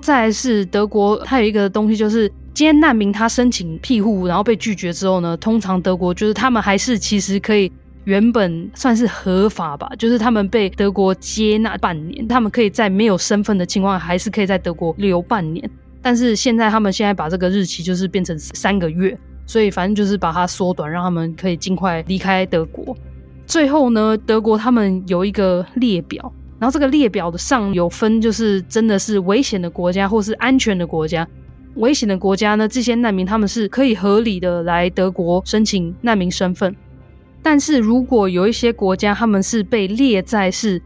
[0.00, 7.72] 再来是德国，它有一个东西，就是今天难民他申请庇护，然后被拒绝之后呢，通常德国就是他们还是其实可以
[8.04, 15.68] 原本算是合法吧，就是他们被德国接纳半年，他们可以在没有身份的情况，还是可以在德国留半年。
[16.02, 22.96] 但是现在他们现在把这个日期就是变成三个月，所以反正就是把它缩短，让他们可以尽快离开德国。
[23.46, 26.32] 最后呢，德国他们有一个列表。
[26.60, 31.26] 然后这个列表的上有分，就是真的是危险的国家，或是安全的国家。
[31.74, 36.74] 危险的国家呢，这些难民他们是可以合理的来德国申请难民身份。
[37.44, 40.80] 但是如果有一些国家他们是被列在是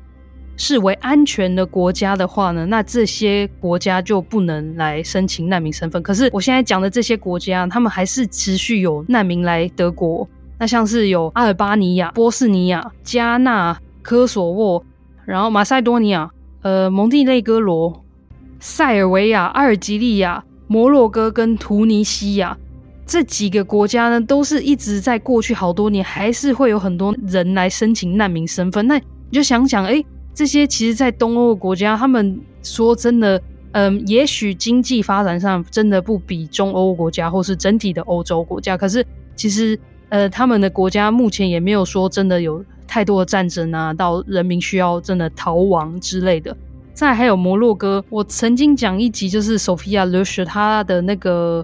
[0.57, 6.03] 视为安全的国家的话呢，那这些国家就不能来申请难民身份。
[6.03, 10.29] 可是我现在讲的这些国家，他们还是持续有难民来德国。
[10.59, 14.85] 那像是有阿尔巴尼亚、波斯尼亚、加纳、科索沃，
[15.25, 16.29] 然后马塞多尼亚、
[16.63, 18.05] 呃蒙蒂内哥罗、
[18.59, 22.59] 塞尔维亚、阿尔及利亚、摩洛哥跟突尼西亚
[23.09, 28.87] 这几个国家呢，都是一直在过去好多年，还是会有很多人来申请难民身份。
[28.87, 33.43] 那你就想想，哎，这些其实，在东欧国家，他们说真的，
[33.73, 39.05] 嗯，也许经济发展上真的不比中欧国家或是整体的欧洲国家，可是
[39.35, 39.77] 其实。
[40.11, 46.57] 呃，他们的国家目前也没有说真的有太多的战争啊，到人民需要真的逃亡之类的。
[46.95, 51.63] 再还有摩洛哥，我曾经讲一集就是 Sophia Lush，他的那个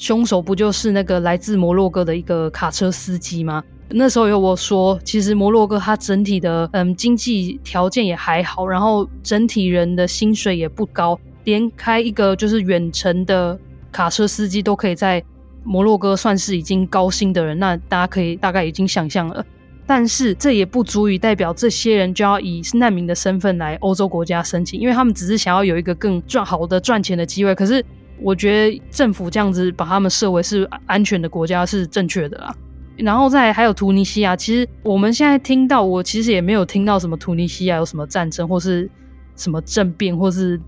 [0.00, 3.62] 凶手不就是那个来自摩洛哥的一个卡车司机吗？
[3.90, 13.58] 那时候有我说，其实摩洛哥它整体的嗯经济条件也还好，然后整体人的薪水也不高，连开一个就是远程的
[13.92, 15.22] 卡车司机都可以在。
[15.62, 19.44] 摩洛哥算是已经高薪的人，那大家可以大概已经想象了。
[19.86, 27.54] 但是这也不足以代表这些人就要以难民的身份来欧洲国家申请，因为他们只是想要有一个更赚好的赚钱的机会。
[27.54, 27.84] 可是
[28.22, 32.54] 我觉得政府这样子把他们设为是安全的国家是正确的啦。
[32.96, 38.90] 然后再还有突尼西亚，其实我们现在听到，我其实也没有听到什么突尼西亚有什么战争或是
[39.36, 40.60] 什么政变或是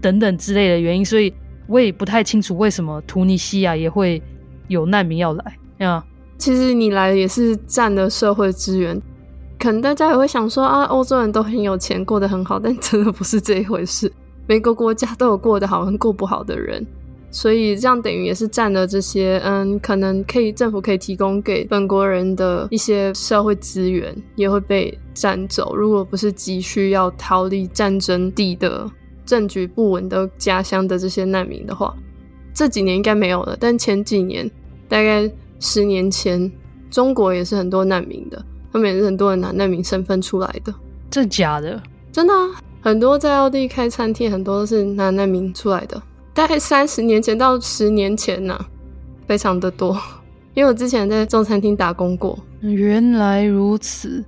[0.00, 1.32] 等等之类的原因，所以
[1.66, 4.22] 我也不太清楚为什么突尼西亚也会。
[4.68, 6.02] 有难民要来啊，
[6.38, 8.98] 其实你来也是占了社会资源，
[9.58, 14.10] 可能大家也会想说啊，欧洲人都很有钱，过得很好，但真的不是这一回事。
[14.46, 16.86] 每个国家 都有过得好跟过不好的人，
[17.30, 25.74] 所以这样等于也是占了这些嗯，可能可以政府可以提供给本国人的一些社会资源也会被占走。
[25.76, 28.90] 如果不是急需要逃离战争地的
[29.24, 31.94] 政局不稳的家乡的这些难民的话，
[32.52, 34.50] 这几年应该没有了，但前几年。
[34.88, 36.52] 大概十年前，
[36.90, 40.74] 中国也是很多难民的，他们也是很多人拿难民身份出来的。
[41.10, 41.82] 真假的？
[42.12, 46.02] 真的啊，很多在奥地利开餐厅，很多都是拿难民出来的。
[46.34, 48.66] 大概三十年前到十年前呢、啊，
[49.26, 49.96] 非常的多。
[50.54, 52.38] 因为我之前在中餐厅打工过。
[52.60, 54.22] 原来如此，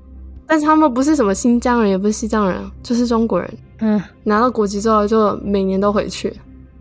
[0.46, 3.58] 但是他们不是什么新疆人，也不是西藏人，就是中国人。
[3.80, 6.32] 嗯，拿到国籍之后，就每年都回去，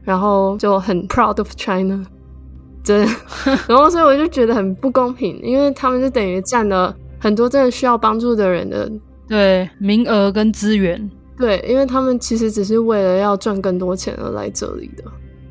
[0.03, 2.05] 然后就很 proud of China。
[2.84, 3.07] 真，
[3.67, 8.91] 然后所以我就觉得很不公平，因为他们就等于占了很多真的需要帮助的人的
[9.28, 11.09] 对名额跟资源。
[11.43, 15.03] 对，因为他们其实只是为了要赚更多钱而来这里的。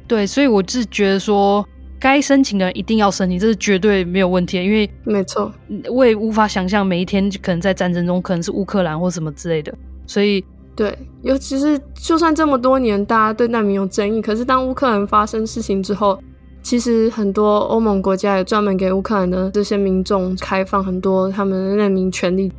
[0.09, 1.63] 对，所以我是觉得说，
[2.01, 4.65] 该申请的人一定要申请，这是绝对没有问题的。
[4.65, 5.53] 因为没错，
[5.91, 9.71] 我也无法想象每一天可能在战争中，可能是乌克兰或什么之类的。
[10.07, 10.43] 所以，
[10.75, 16.19] 对，尤其是就算这么多年大家对难民有争议，可是当乌克兰发生事情之后。
[16.65, 22.53] 其实很多欧盟国家也专门给乌克兰的这些民众开放很多他们的难民权利。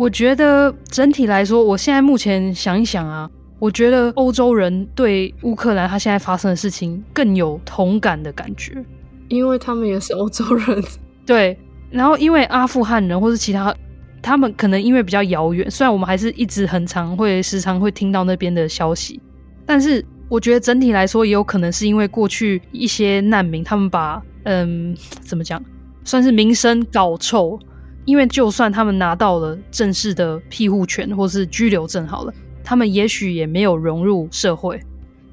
[0.00, 8.82] 我觉得整体来说，我现在目前想一想啊，我觉得欧洲人对乌克兰他现在发生的事情更有同感的感觉，
[9.28, 10.82] 因为他们也是欧洲人。
[11.26, 11.54] 对，
[11.90, 13.76] 然后因为阿富汗人或是其他，
[14.22, 19.20] 他们可能因为比较遥远，虽然我们还是一直很常会时常会听到那边的消息，
[19.66, 20.02] 但是。
[20.30, 25.60] 我觉得整体来说，也有可能是因为过去一些难民，他们把嗯怎么讲，
[26.04, 27.58] 算是名声搞臭。
[28.04, 32.32] 因为就算他们拿到了正式的庇护权或是居留证，好了，
[32.64, 34.80] 他们也许也没有融入社会，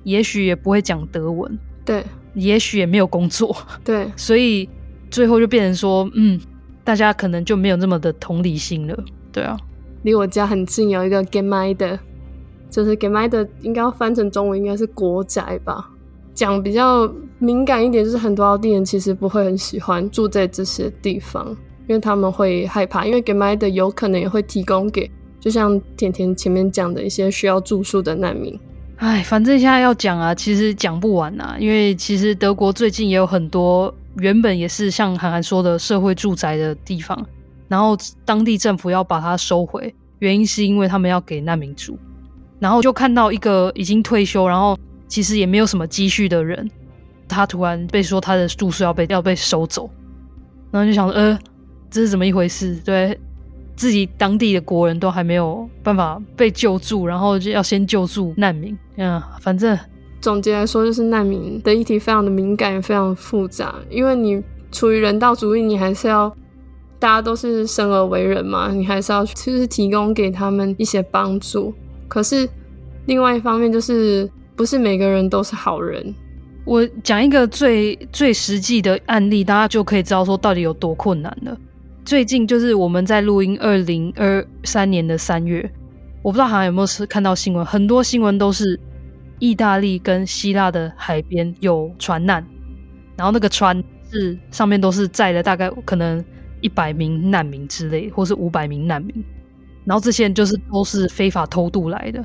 [0.03, 2.03] 也许也不会讲德文，对，
[2.34, 4.70] 也许也没有工作，对， 所以
[5.09, 6.39] 最后就变成说，嗯，
[6.84, 9.57] 大家可能就没有那么的同理心了，对啊。
[10.03, 11.99] 离我家很近有一个 Gemeinde。
[12.70, 15.89] 就是 Gemeinde 应该要翻成中文应该是国宅吧。
[16.34, 17.09] 讲比较
[17.39, 21.55] 敏感一点，就是很多奥地利人其实不会很喜欢住在这些地方，
[21.88, 25.09] 因为他们会害怕，因为 g e m i d e 有可能也会提供给，
[25.39, 28.57] 就像甜甜前面讲的一些需要住宿的难民。
[28.97, 37.25] 哎，反正现在要讲啊，其实讲不完啊，因为其实德国最近也有很多原本也是像韩寒说的社会住宅的地方，
[37.67, 41.97] 然后当地政府要把它收回，原因是因为他们要给难民住。
[42.59, 44.75] 然后就看到一个已经退休，然后
[45.07, 46.67] 其实也没有什么积蓄的人，
[47.27, 49.88] 他突然被说他的住宿要被要被收走，
[50.71, 51.38] 然后就想说，呃，
[51.97, 52.75] 这是怎么一回事？
[52.85, 53.19] 对，
[53.75, 58.77] 自己当地的国人都还没有办法被救助，然后就要先救助难民。
[58.97, 59.75] 嗯，反正
[60.21, 64.39] 总结来说，就是难民的议题非常的敏感，也非常复杂，因为你
[64.71, 66.31] 出于人道主义，你还是要
[66.99, 71.73] 大家都是生而为人嘛，你还是要就是提供给他们一些帮助。
[72.07, 72.47] 可是
[73.07, 76.13] 另外一方面就是，不是每个人都是好人。
[76.63, 81.57] 我讲一个最最实际的案例，大家就可以知道说到底有多困难了。
[82.07, 85.69] 最近就是我们在录音，二零二三年的三月，
[86.21, 88.79] 我不知道好像有没有是看到新闻，很多新闻都是
[89.39, 92.41] 意大利跟希腊的海边有船难，
[93.17, 96.23] 然后那个船是上面都是载了大概可能
[96.61, 99.13] 一百名难民之类，或是五百名难民，
[99.83, 102.23] 然后这些人就是都是非法偷渡来的，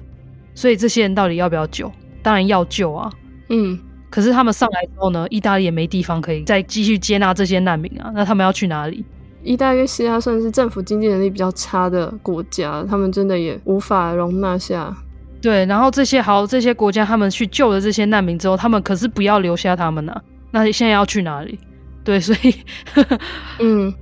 [0.54, 1.90] 所以这些人到底要不要救？
[2.22, 3.12] 当然要救啊，
[3.48, 3.76] 嗯，
[4.10, 9.04] 可是他们上来之后呢，意大利也没地方可以再继续接纳这些难民啊，那他们要去哪里？
[9.42, 14.94] 意大利跟希腊算是政府经济能力比较差的国家，他们真的也无法容纳下。
[15.40, 20.22] 对，然后这些好这些国家，他们去救了这些难民之后，他们可是不要留下他们啊。
[20.52, 21.58] 那现在要去哪里？
[22.04, 22.54] 对，所以，
[23.58, 23.92] 嗯，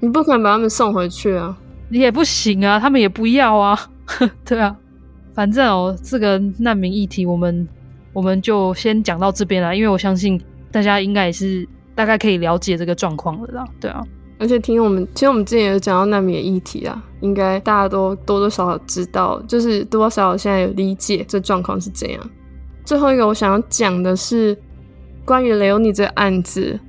[0.00, 1.56] 你不可能把他们送回去啊，
[1.88, 3.78] 你也不行啊，他们也不要啊。
[4.44, 4.76] 对啊，
[5.34, 7.66] 反正哦，这个难民议题，我们
[8.12, 10.38] 我们就先讲到这边啦，因为我相信
[10.70, 13.64] 大家应该也是大概可以了解这个状况了啦。
[13.80, 14.02] 对啊。
[14.40, 22.30] 而且听我们，其实我们之前有讲到难民的议题啊，应该大家都多多少少知道，就是多多少少现在有理解这状况是怎样。
[22.82, 24.56] 最后一个我想要讲的是
[25.26, 26.80] 关于雷欧尼这个案子，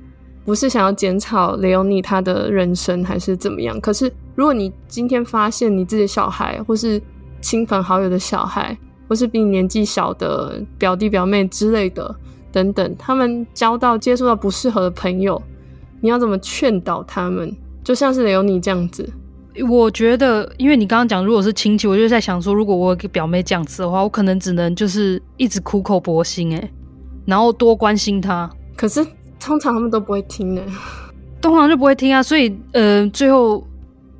[0.46, 3.78] 不是想要检讨雷欧尼他的人生还是怎么样。
[3.82, 6.98] 可是如果你今天发现你自己小孩，或是
[7.42, 8.74] 亲朋好友的小孩，
[9.06, 12.16] 或是比你年纪小的表弟表妹之类的
[12.50, 15.40] 等等，他们交到接触到不适合的朋友。
[16.02, 17.50] 你要怎么劝导他们？
[17.82, 19.08] 就像是有你这样子，
[19.68, 26.70] 我觉得，因为你刚刚讲，如果是亲戚，我就在想说，如果我给表妹这样子的话，我可能只能就是一直苦口婆心诶，
[27.24, 28.48] 然后多关心她。
[28.76, 29.04] 可是
[29.40, 30.62] 通常他们都不会听呢，
[31.40, 32.22] 通常就不会听啊。
[32.22, 33.66] 所以，呃，最后，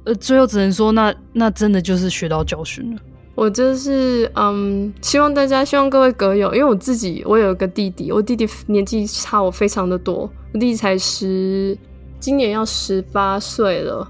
[0.05, 3.01] 呃，最后只能说，那那真的就是学到教训了。
[3.35, 10.31] 我就是，嗯，希望大家，希望各位阁友，因为我自己，我有一个弟弟，我弟弟年纪差我非常的多。
[10.53, 11.77] 我弟弟才十，
[12.21, 14.07] 今年要十八岁了。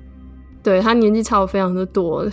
[0.61, 2.29] 对，他年纪差我非常的多，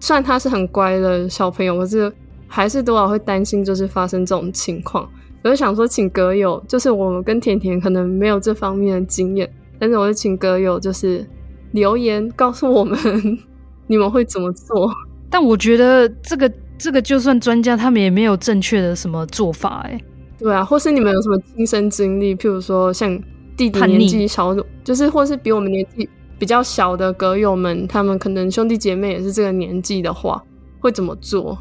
[0.00, 2.10] 虽然他是很乖的小朋友，可是
[2.48, 5.06] 还是多少会担心，就是发生这种情况。
[5.42, 11.26] 我就想说，请阁友，就是我们跟甜甜可能没有这方面的经验，但是我就请阁友就是
[11.72, 12.98] 留言告诉我们，
[13.86, 14.90] 你们会怎么做。
[15.30, 20.00] 但我觉得这个这个，就算专家他们也没有正确的什么做法，哎。
[20.38, 22.34] 对啊，或是你们有什么亲身经历？
[22.34, 23.14] 譬如说，像
[23.56, 26.08] 弟弟年纪小，就是或是比我们年纪
[26.38, 30.42] 比较小的阁友们，他们可能兄弟姐妹也是这个年纪的话，
[30.80, 31.58] 会怎么做？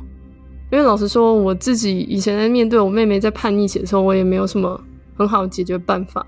[0.71, 4.81] 因为老实说，我自己以前在面对我妹妹在叛逆期的时候，我也没有什么
[5.17, 6.25] 很好的解决办法。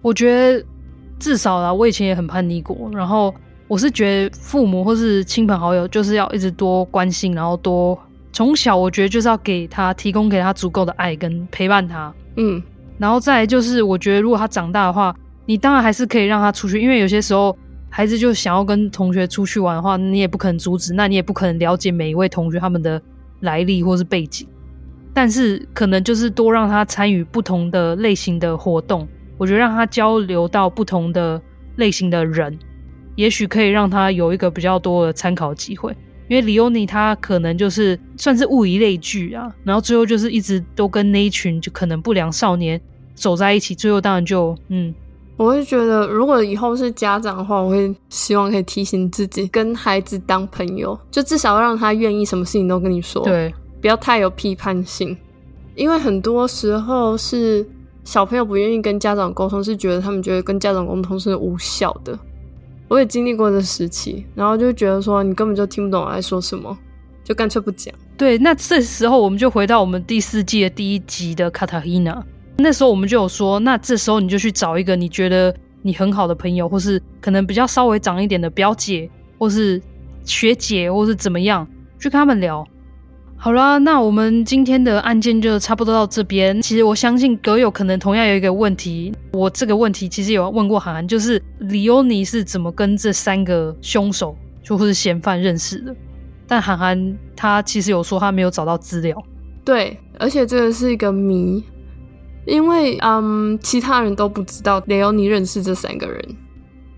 [0.00, 0.64] 我觉得
[1.18, 2.88] 至少啦，我以前也很叛逆过。
[2.92, 3.34] 然后
[3.68, 7.98] 我是觉得父母或是亲朋好友，就是要一直多关心，然后多。
[8.32, 12.62] 从小我觉得就是要给他提供给他足够的爱跟陪伴他，嗯，
[12.98, 15.14] 然后再来就是我觉得如果他长大的话，
[15.46, 17.56] 你当然还是可以让他出去，因为有些时候
[17.88, 23.00] 孩子就想要跟同学出去玩的话，你也不可能阻止，那你也不可能了解每一位同学他们的
[23.40, 24.46] 来历或是背景，
[25.14, 31.40] 但是可能就是多让他参与不同的类型的活动，我觉得让他交流到不同的
[31.76, 32.56] 类型的人，
[33.18, 35.92] 也许可以让他有一个比较多的参考机会。
[36.28, 42.80] 因为李欧尼他可能就是算是物以类聚啊，然后最后就是一直都跟那一群就可能不良少年
[43.14, 44.94] 走在一起，最后当然就嗯，
[45.36, 55.16] 我会觉得如果以后是家长的话，我会希望可以提醒自己跟孩子当朋友，就至少让他愿意什么事情都跟你说，对，不要太有批判性，
[55.74, 57.66] 因为很多时候是
[58.04, 62.18] 小朋友不愿意跟家长沟通，是觉得他们觉得跟家长沟通是无效的。
[62.88, 66.76] 我也经历过这时期，然后就觉得说你根本就听不懂我在说什么，
[67.22, 67.94] 就干脆不讲。
[68.16, 72.24] 对，那这时候我们就回到我们第四季的第一集的卡塔伊娜。
[72.56, 79.08] 那时候我们就有说，那这时候你就去找一个你觉得你很好的朋友，或是可能比较稍微长一点的表姐，
[79.38, 79.80] 或是
[80.24, 81.64] 学姐，或是怎么样，
[82.00, 82.66] 去跟他们聊。
[83.40, 86.60] 好啦，那我们今天的案件就差不多到这边。
[86.60, 95.94] 其实我相信阁友可能同样有一个问题，我这个问题其实有问过韩寒，就是李欧尼是怎么跟这三个凶手，就或是嫌犯认识的？
[96.48, 99.16] 但韩寒他其实有说他没有找到资料。
[99.64, 101.62] 对，而且这个是一个谜，
[102.44, 106.36] 因为嗯，其他人都不知道雷欧尼认识这三个人，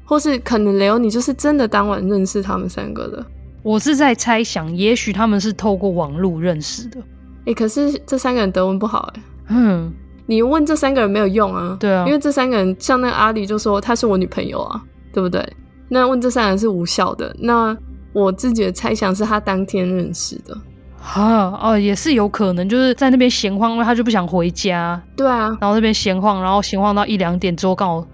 [0.07, 3.26] 或是可能雷欧尼就是真的当晚认识他们三个的。
[3.62, 7.00] 我是在猜想，也许他们是透过网络认识的。
[7.00, 9.22] 哎、欸，可是这三个人德文不好哎。
[9.48, 9.92] 嗯，
[10.26, 11.76] 你问这三个人没有用啊。
[11.80, 14.82] 对啊，因为这三个人像那个阿里就说她是我女朋友啊，
[15.12, 15.46] 对不对？
[15.88, 17.34] 那问这三个人是无效的。
[17.38, 17.76] 那
[18.12, 20.56] 我自己的猜想是他当天认识的。
[20.98, 25.02] 哈哦，也是有可能，就是在那边闲晃，因为他就不想回家。
[25.16, 28.06] 对啊，然后那边闲晃，然后闲晃到一两点之后，刚好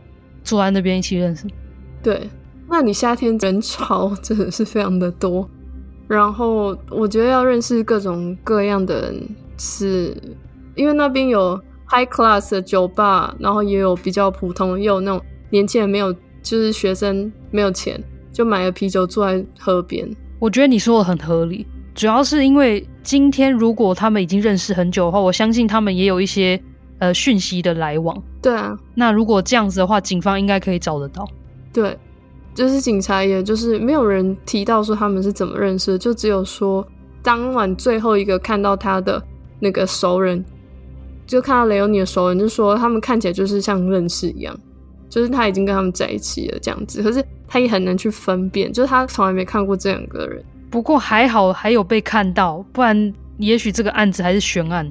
[0.44, 1.46] 坐在那边一起认识。
[2.02, 2.30] 对，
[2.68, 5.48] 那你夏天人潮 真的是非常的多，
[6.08, 10.22] 然后我觉得要认识各种各样的人是，是
[10.74, 11.58] 因为那边有
[11.88, 16.12] high class 的酒吧，然后也有比较普通，也有那种年轻人没有，
[16.42, 18.02] 就是学生没有钱，
[18.32, 20.08] 就买了啤酒坐在河边。
[20.38, 21.66] 我觉得你说的很合理。
[21.94, 26.62] 主要是因为今天，如果他们已经认识很久的话，我相信他们也有一些
[26.98, 28.22] 呃讯息的来往。
[28.42, 31.26] 对啊，那如果这样子的话，警方应该可以找得到。
[31.72, 31.96] 对，
[32.56, 36.84] 就是警察，也就是没有人提到说他们是怎么认识的，就只有说
[37.22, 39.22] 当晚最后一个看到他的
[39.60, 40.42] 那个熟人，
[41.26, 44.58] 就看到雷欧尼的熟人，就说他们看起来就是像认识一样，
[45.10, 47.02] 就是他已经跟他们在一起了这样子。
[47.02, 50.42] 可是他也很难去分辨，就是他从来没看过这两个人。
[50.70, 54.90] 不过还好，还有被看到，不然也许这个案子还是悬案。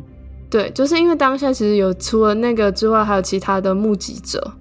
[0.50, 4.54] 对，就是因为当下其实有除了那个之外，还有其他的目击者，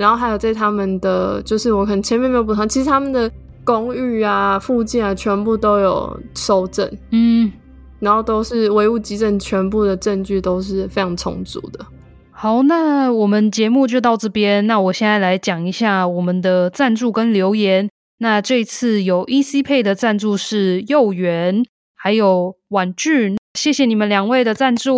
[0.00, 3.30] 然后还有在他们的，就是我可能前面没有补上，其实他们的
[3.62, 7.52] 公寓啊、附近啊，全部都有收证，嗯，
[7.98, 11.84] 然后都是唯物基证，全部的证据都是非常充足的。
[12.30, 14.66] 好，那我们节目就到这边。
[14.66, 17.90] 那我现在来讲一下我们的赞助跟留言。
[18.20, 21.62] 那这次有 ECPay 的赞助是幼园，
[21.94, 24.96] 还有婉俊，谢谢你们两位的赞助，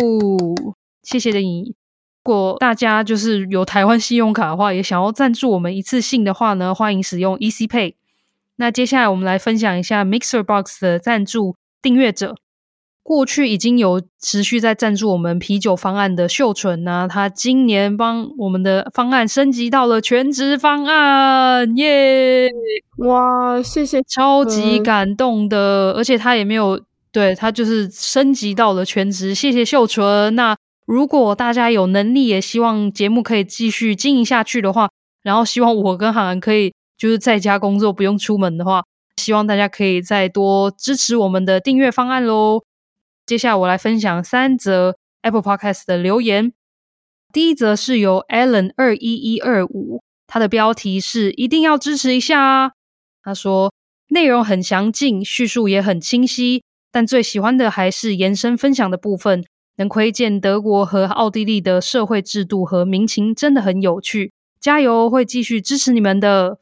[1.03, 1.75] 谢谢的你。
[2.25, 7.95] 如果大家就是有台湾信用卡的话，也想要赞助我们一次性的话呢，欢迎使用 ECPay。
[8.55, 12.37] 那接下来我们来分享一下 MixerBox 的赞助订阅者。
[13.01, 22.49] 过去已经有持续在赞助我们啤酒方案的秀纯呢，他今年帮我们的方案升级到了全职方案，耶！
[22.99, 26.79] 哇，谢谢，超级感动的，而且他也没有，
[27.11, 30.33] 对，他就是升级到了全职，谢谢秀纯。
[30.35, 30.55] 那
[30.85, 34.89] 如果大家有能力，也希望节目可以继续经营下去的话，
[35.21, 38.83] 然后希望我跟韩寒可以就是在家工作，不用出门的话，
[39.17, 42.63] 希望大家可以再多支持我们的订阅方案喽。
[43.25, 46.51] 接下来我来分享三则 Apple Podcast 的留言。
[47.31, 52.71] 第一则是由 Allen 二一一二五，他的标题是“一定要支持一下啊”。
[53.23, 53.73] 他说
[54.09, 59.45] 内容很详尽，叙述也很清晰，但最喜欢的还是延伸分享的部分。
[59.77, 64.31] 能窥见德国和奥地利的社会制度和民情，真的很有趣。
[64.59, 66.59] 加油，会继续支持你们的。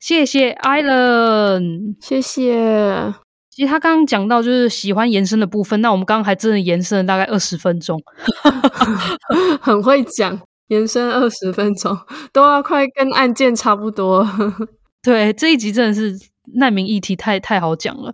[0.00, 3.14] 谢谢 Alan，谢谢。
[3.48, 7.98] 其实他刚刚讲到就是喜欢延伸的部分，那我们刚刚还真的延伸了大概二十分钟
[9.62, 10.38] 很会讲，
[10.68, 11.96] 延伸二十分钟
[12.32, 14.28] 都要快跟案件差不多。
[15.02, 16.18] 对，这一集真的是
[16.56, 18.12] 难民议题太太好讲了，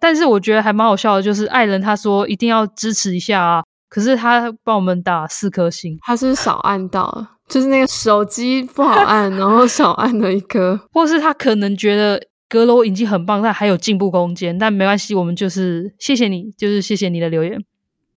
[0.00, 12.22] 但是我觉得还蛮好笑的，就是艾伦他说一定要支持一下啊，可是他帮我们打四颗星，他是少按到，就是那个手机不好按，然后少按了一颗， 或是他可能觉得。
[12.52, 14.58] 阁楼已经很棒，但还有进步空间。
[14.58, 17.64] 但没关系，我们就是谢谢你，就是谢谢你的留言。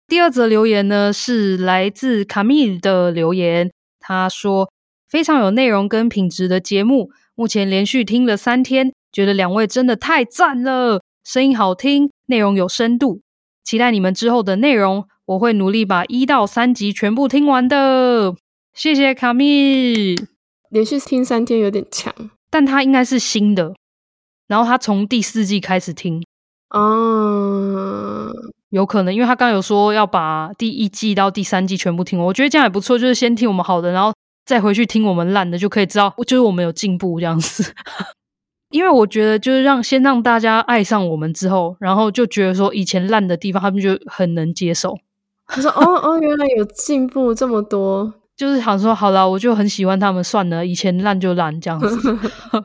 [0.06, 4.70] 第二则留言呢，是来自卡米的留言，他说
[5.08, 13.22] 非常有内容跟品质的节目，目前连续听了三天，觉得两位真的太赞了，声音好听，内容有深度，
[13.64, 18.34] 期待你们之后的内容，我会努力把一到三集全部听完的。
[18.74, 20.26] 谢谢卡米尔，
[20.70, 22.12] 连续听三天有点强，
[22.50, 23.74] 但他应该是新的。
[24.48, 26.20] 然后他从第四季开始听，
[26.74, 28.32] 嗯，
[28.70, 34.12] 有可能，因为他刚刚有说要把第一季到第三季全部听完，我觉得这样也不错，就是先听我们好的，然后
[34.44, 37.72] 再回去听我们烂的，就可以知道，就是我们有进步这样子。
[38.70, 44.98] 因为我觉得，就是让先让大家爱上我们之后，然后就觉得说以前烂的地方，他们就很能接受。
[45.50, 52.18] 他说：“哦哦，原来有进步这么多。”就是想说，好了，我就很喜欢他们，算了，以前烂就烂这样子。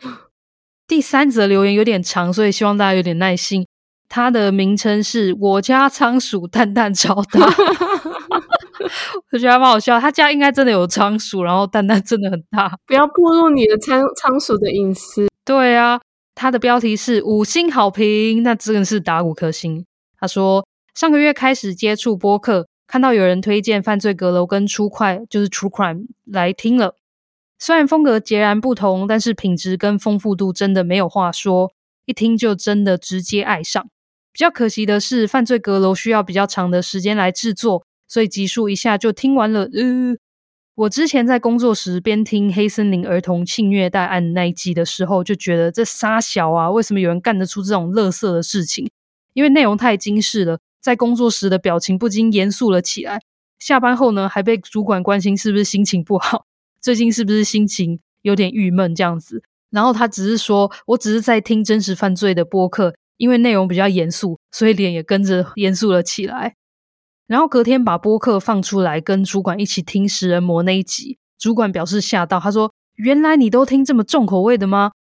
[0.88, 3.66] 第三则留言有点长，所以希望大家有点耐心。
[4.08, 7.40] 它的名称是我家仓鼠蛋蛋超大，
[9.34, 10.00] 我觉得还蛮好笑。
[10.00, 12.72] 他家应该真的有仓鼠，然后蛋蛋真的很大。
[12.86, 15.28] 不要暴露你的仓仓鼠的隐私。
[15.44, 16.00] 对啊，
[16.36, 19.84] 他的标题是五星好评，那真的是打五颗星。
[20.20, 26.96] 他说上个月开始接触播客，看到有人推荐犯罪阁楼跟出快，就是 True Crime 来听了。
[27.58, 31.72] 虽然风格截然不同，但是品质跟丰富度真的没有话说，
[32.06, 33.84] 一听就真的直接爱上。
[34.32, 39.62] 比较可惜的是，犯罪阁楼需要比较长的时间来制作，所以集数一下就听完了。
[39.62, 40.18] 呃，
[40.76, 48.90] 我之前在工作时边听黑森林儿童性虐待案那一集的时候，就觉得这杀小啊，为什么有人干得出这种垃圾的事情？
[49.34, 53.20] 因为内容太精致了，在工作时的表情不禁严肃了起来。
[53.58, 56.46] 下班后呢，还被主管关心是不是心情不好，
[56.80, 59.42] 最近是不是心情有点郁闷这样子。
[59.72, 66.54] 然后他只是说，我只是在听真实犯罪的播客，因为内容比较严肃，所以脸也跟着严肃了起来。
[67.26, 74.92] 然后隔天把播客放出来，跟主管一起听食人魔那一集，主管表示吓到，他说：“原来你都听这么重口味的吗？”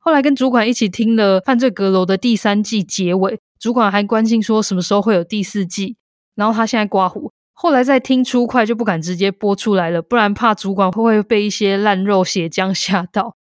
[0.00, 5.96] 后来跟主管一起听了《犯罪阁楼》的第三季结尾，主管还关心说什么时候会有第四季。
[6.34, 7.32] 然后他现在刮胡。
[7.52, 13.36] 后来再听出快就不敢直接播出来了，不然怕主管会不会被一些烂肉血浆 吓到。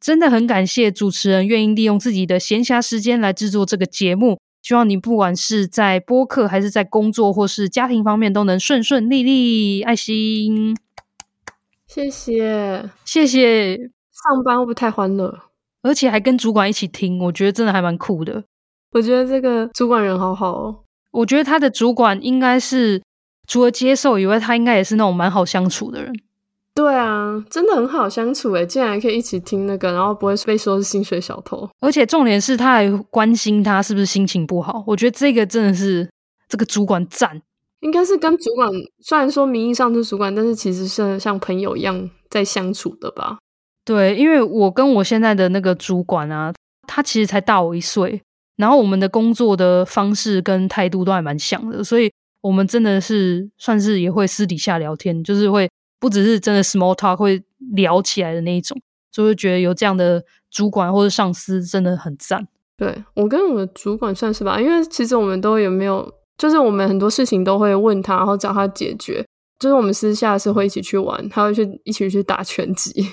[0.00, 9.82] 真的很感谢主持人愿意利用自己的闲暇时间来制作这个节目，希望你不管是在播客还是在工作或是家庭方面都能顺顺利利。
[9.82, 10.76] 爱心，
[11.86, 13.76] 谢谢谢谢。
[13.76, 15.38] 上班会不会太欢乐？
[15.82, 18.44] 而且还跟主管一起听，我觉得真的还蛮酷的。
[18.92, 20.76] 我觉得这个主管人好好哦。
[21.10, 23.02] 我觉得他的主管应该是。
[23.50, 26.12] 除了接受以外，他应该也是那种蛮好相处的人。
[26.74, 31.66] 对啊，真的很好相处诶，竟然可以一起听那个，然后不会被说是薪水小偷。
[31.80, 34.84] 而且重点是，他还关心他是不是心情不好。
[34.86, 36.06] 我觉得这个真的是
[36.46, 37.40] 这个主管赞，
[37.80, 38.70] 应该是跟主管
[39.00, 43.38] 虽然说名义上是主管，但是其实是像朋友一样在相处的吧？
[43.82, 46.52] 对，因为我跟我现在的那个主管啊，
[46.86, 48.20] 他其实才大我一岁，
[48.58, 52.12] 然后我们的工作的方式跟态度都还蛮像的，所以。
[52.40, 57.42] 我们真的是算是也会私底下聊天，就是会不只是真的 small talk 会
[57.72, 58.80] 聊起来的那一种，
[59.10, 62.46] 就会觉得有这样的主管或者上司真的很赞。
[62.76, 69.26] 对，我跟我的主管算是吧，因为其实我们都有没有，就是我们很多事情都会问他，然后找他解决。
[69.58, 73.04] 就是我们私下是会一起去玩，他会去一起去打拳击，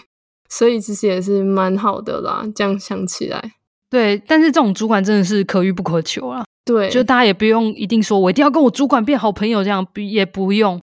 [0.49, 2.45] 所以其实也是蛮好的啦。
[2.55, 3.53] 这样想起来，
[3.95, 6.43] 对，但是这种主管真的是可遇不可求啊。
[6.65, 10.81] 对，就大家也不用一定说，我一定要跟我主管变好朋友，这样也不用。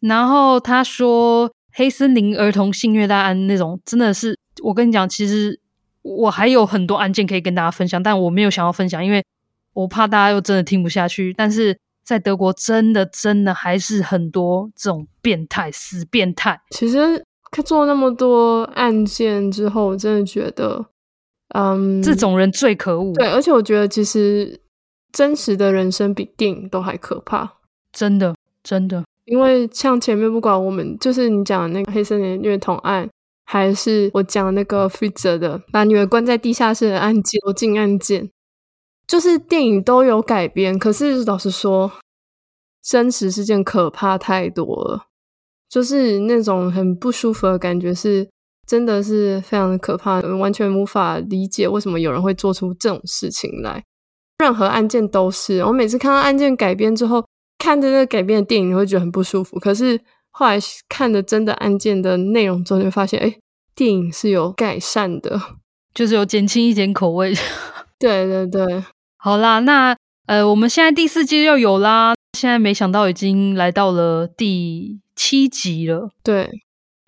[0.00, 5.58] 然后他说，黑森林儿童性虐待案那种，真的是我跟你讲，其实
[6.02, 9.24] 我还有很多案件可以跟大家分享，但我没有想要分享，因为
[9.72, 11.32] 我怕大家又真的听不下去。
[11.34, 16.60] 但是在德国，真的真的还是很多这种变态，死变态。
[16.70, 17.24] 其实
[17.64, 20.84] 做那么多案件之后，我真的觉得，
[21.54, 23.12] 嗯，这种人最可恶。
[23.14, 24.60] 对，而且我觉得其实。
[25.12, 27.58] 真实的人生比电影都还可怕，
[27.92, 29.04] 真的真的。
[29.26, 33.06] 因为像前面不管我们，就是你讲的那个黑森林虐童案，
[33.44, 38.30] 还是我讲那个 Fritzl 的把女儿关在地下室的案件，囚禁案件，
[39.06, 40.78] 就是电影都有改编。
[40.78, 41.92] 可是老实说，
[42.82, 45.08] 真实事件可怕太多了，
[45.68, 48.26] 就是那种很不舒服的感觉，是
[48.72, 53.84] 真的是非常的可怕，完全无法理解为什么有人会做出这种事情来。
[54.38, 57.22] 任何案件都是，我每次看到案件改编之后，
[57.58, 59.58] 看着那个改编的电影，你会觉得很不舒服。
[59.60, 60.00] 可是
[60.30, 60.58] 后来
[60.88, 63.36] 看了真的案件的内容之后，就发现，哎，
[63.74, 65.38] 电影是有改善的，
[65.92, 67.34] 就是有减轻一点口味。
[68.00, 68.82] 对对对，
[69.18, 69.94] 好啦，那
[70.26, 76.08] 呃，我们现在第四季又有啦，现在没想到已经来到了第七集了。
[76.24, 76.50] 对，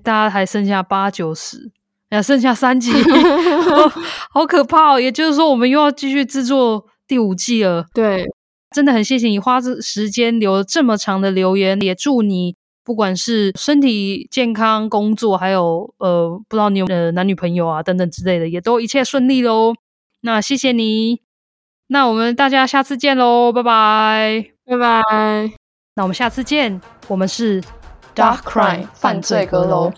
[0.05, 1.73] 大家还剩下八九十，
[2.11, 3.93] 呀，剩下三集， 哦，
[4.31, 5.01] 好可怕哦！
[5.01, 6.87] 也就是说，我们又要继续制作。
[7.07, 8.25] 第五季了，对，
[8.71, 19.75] 真的很谢谢你花这时间留这么长的留言，也祝你不管是身体健康、工作，还有呃，不知道你有呃男女朋友啊等等之类的，也都一切顺利喽。
[20.23, 21.21] 那谢谢你，
[21.89, 25.03] 那我们大家下次见喽，拜拜，拜拜。
[25.97, 27.63] 那我们下次见，我们是
[28.15, 29.93] Dark Crime 犯罪阁楼。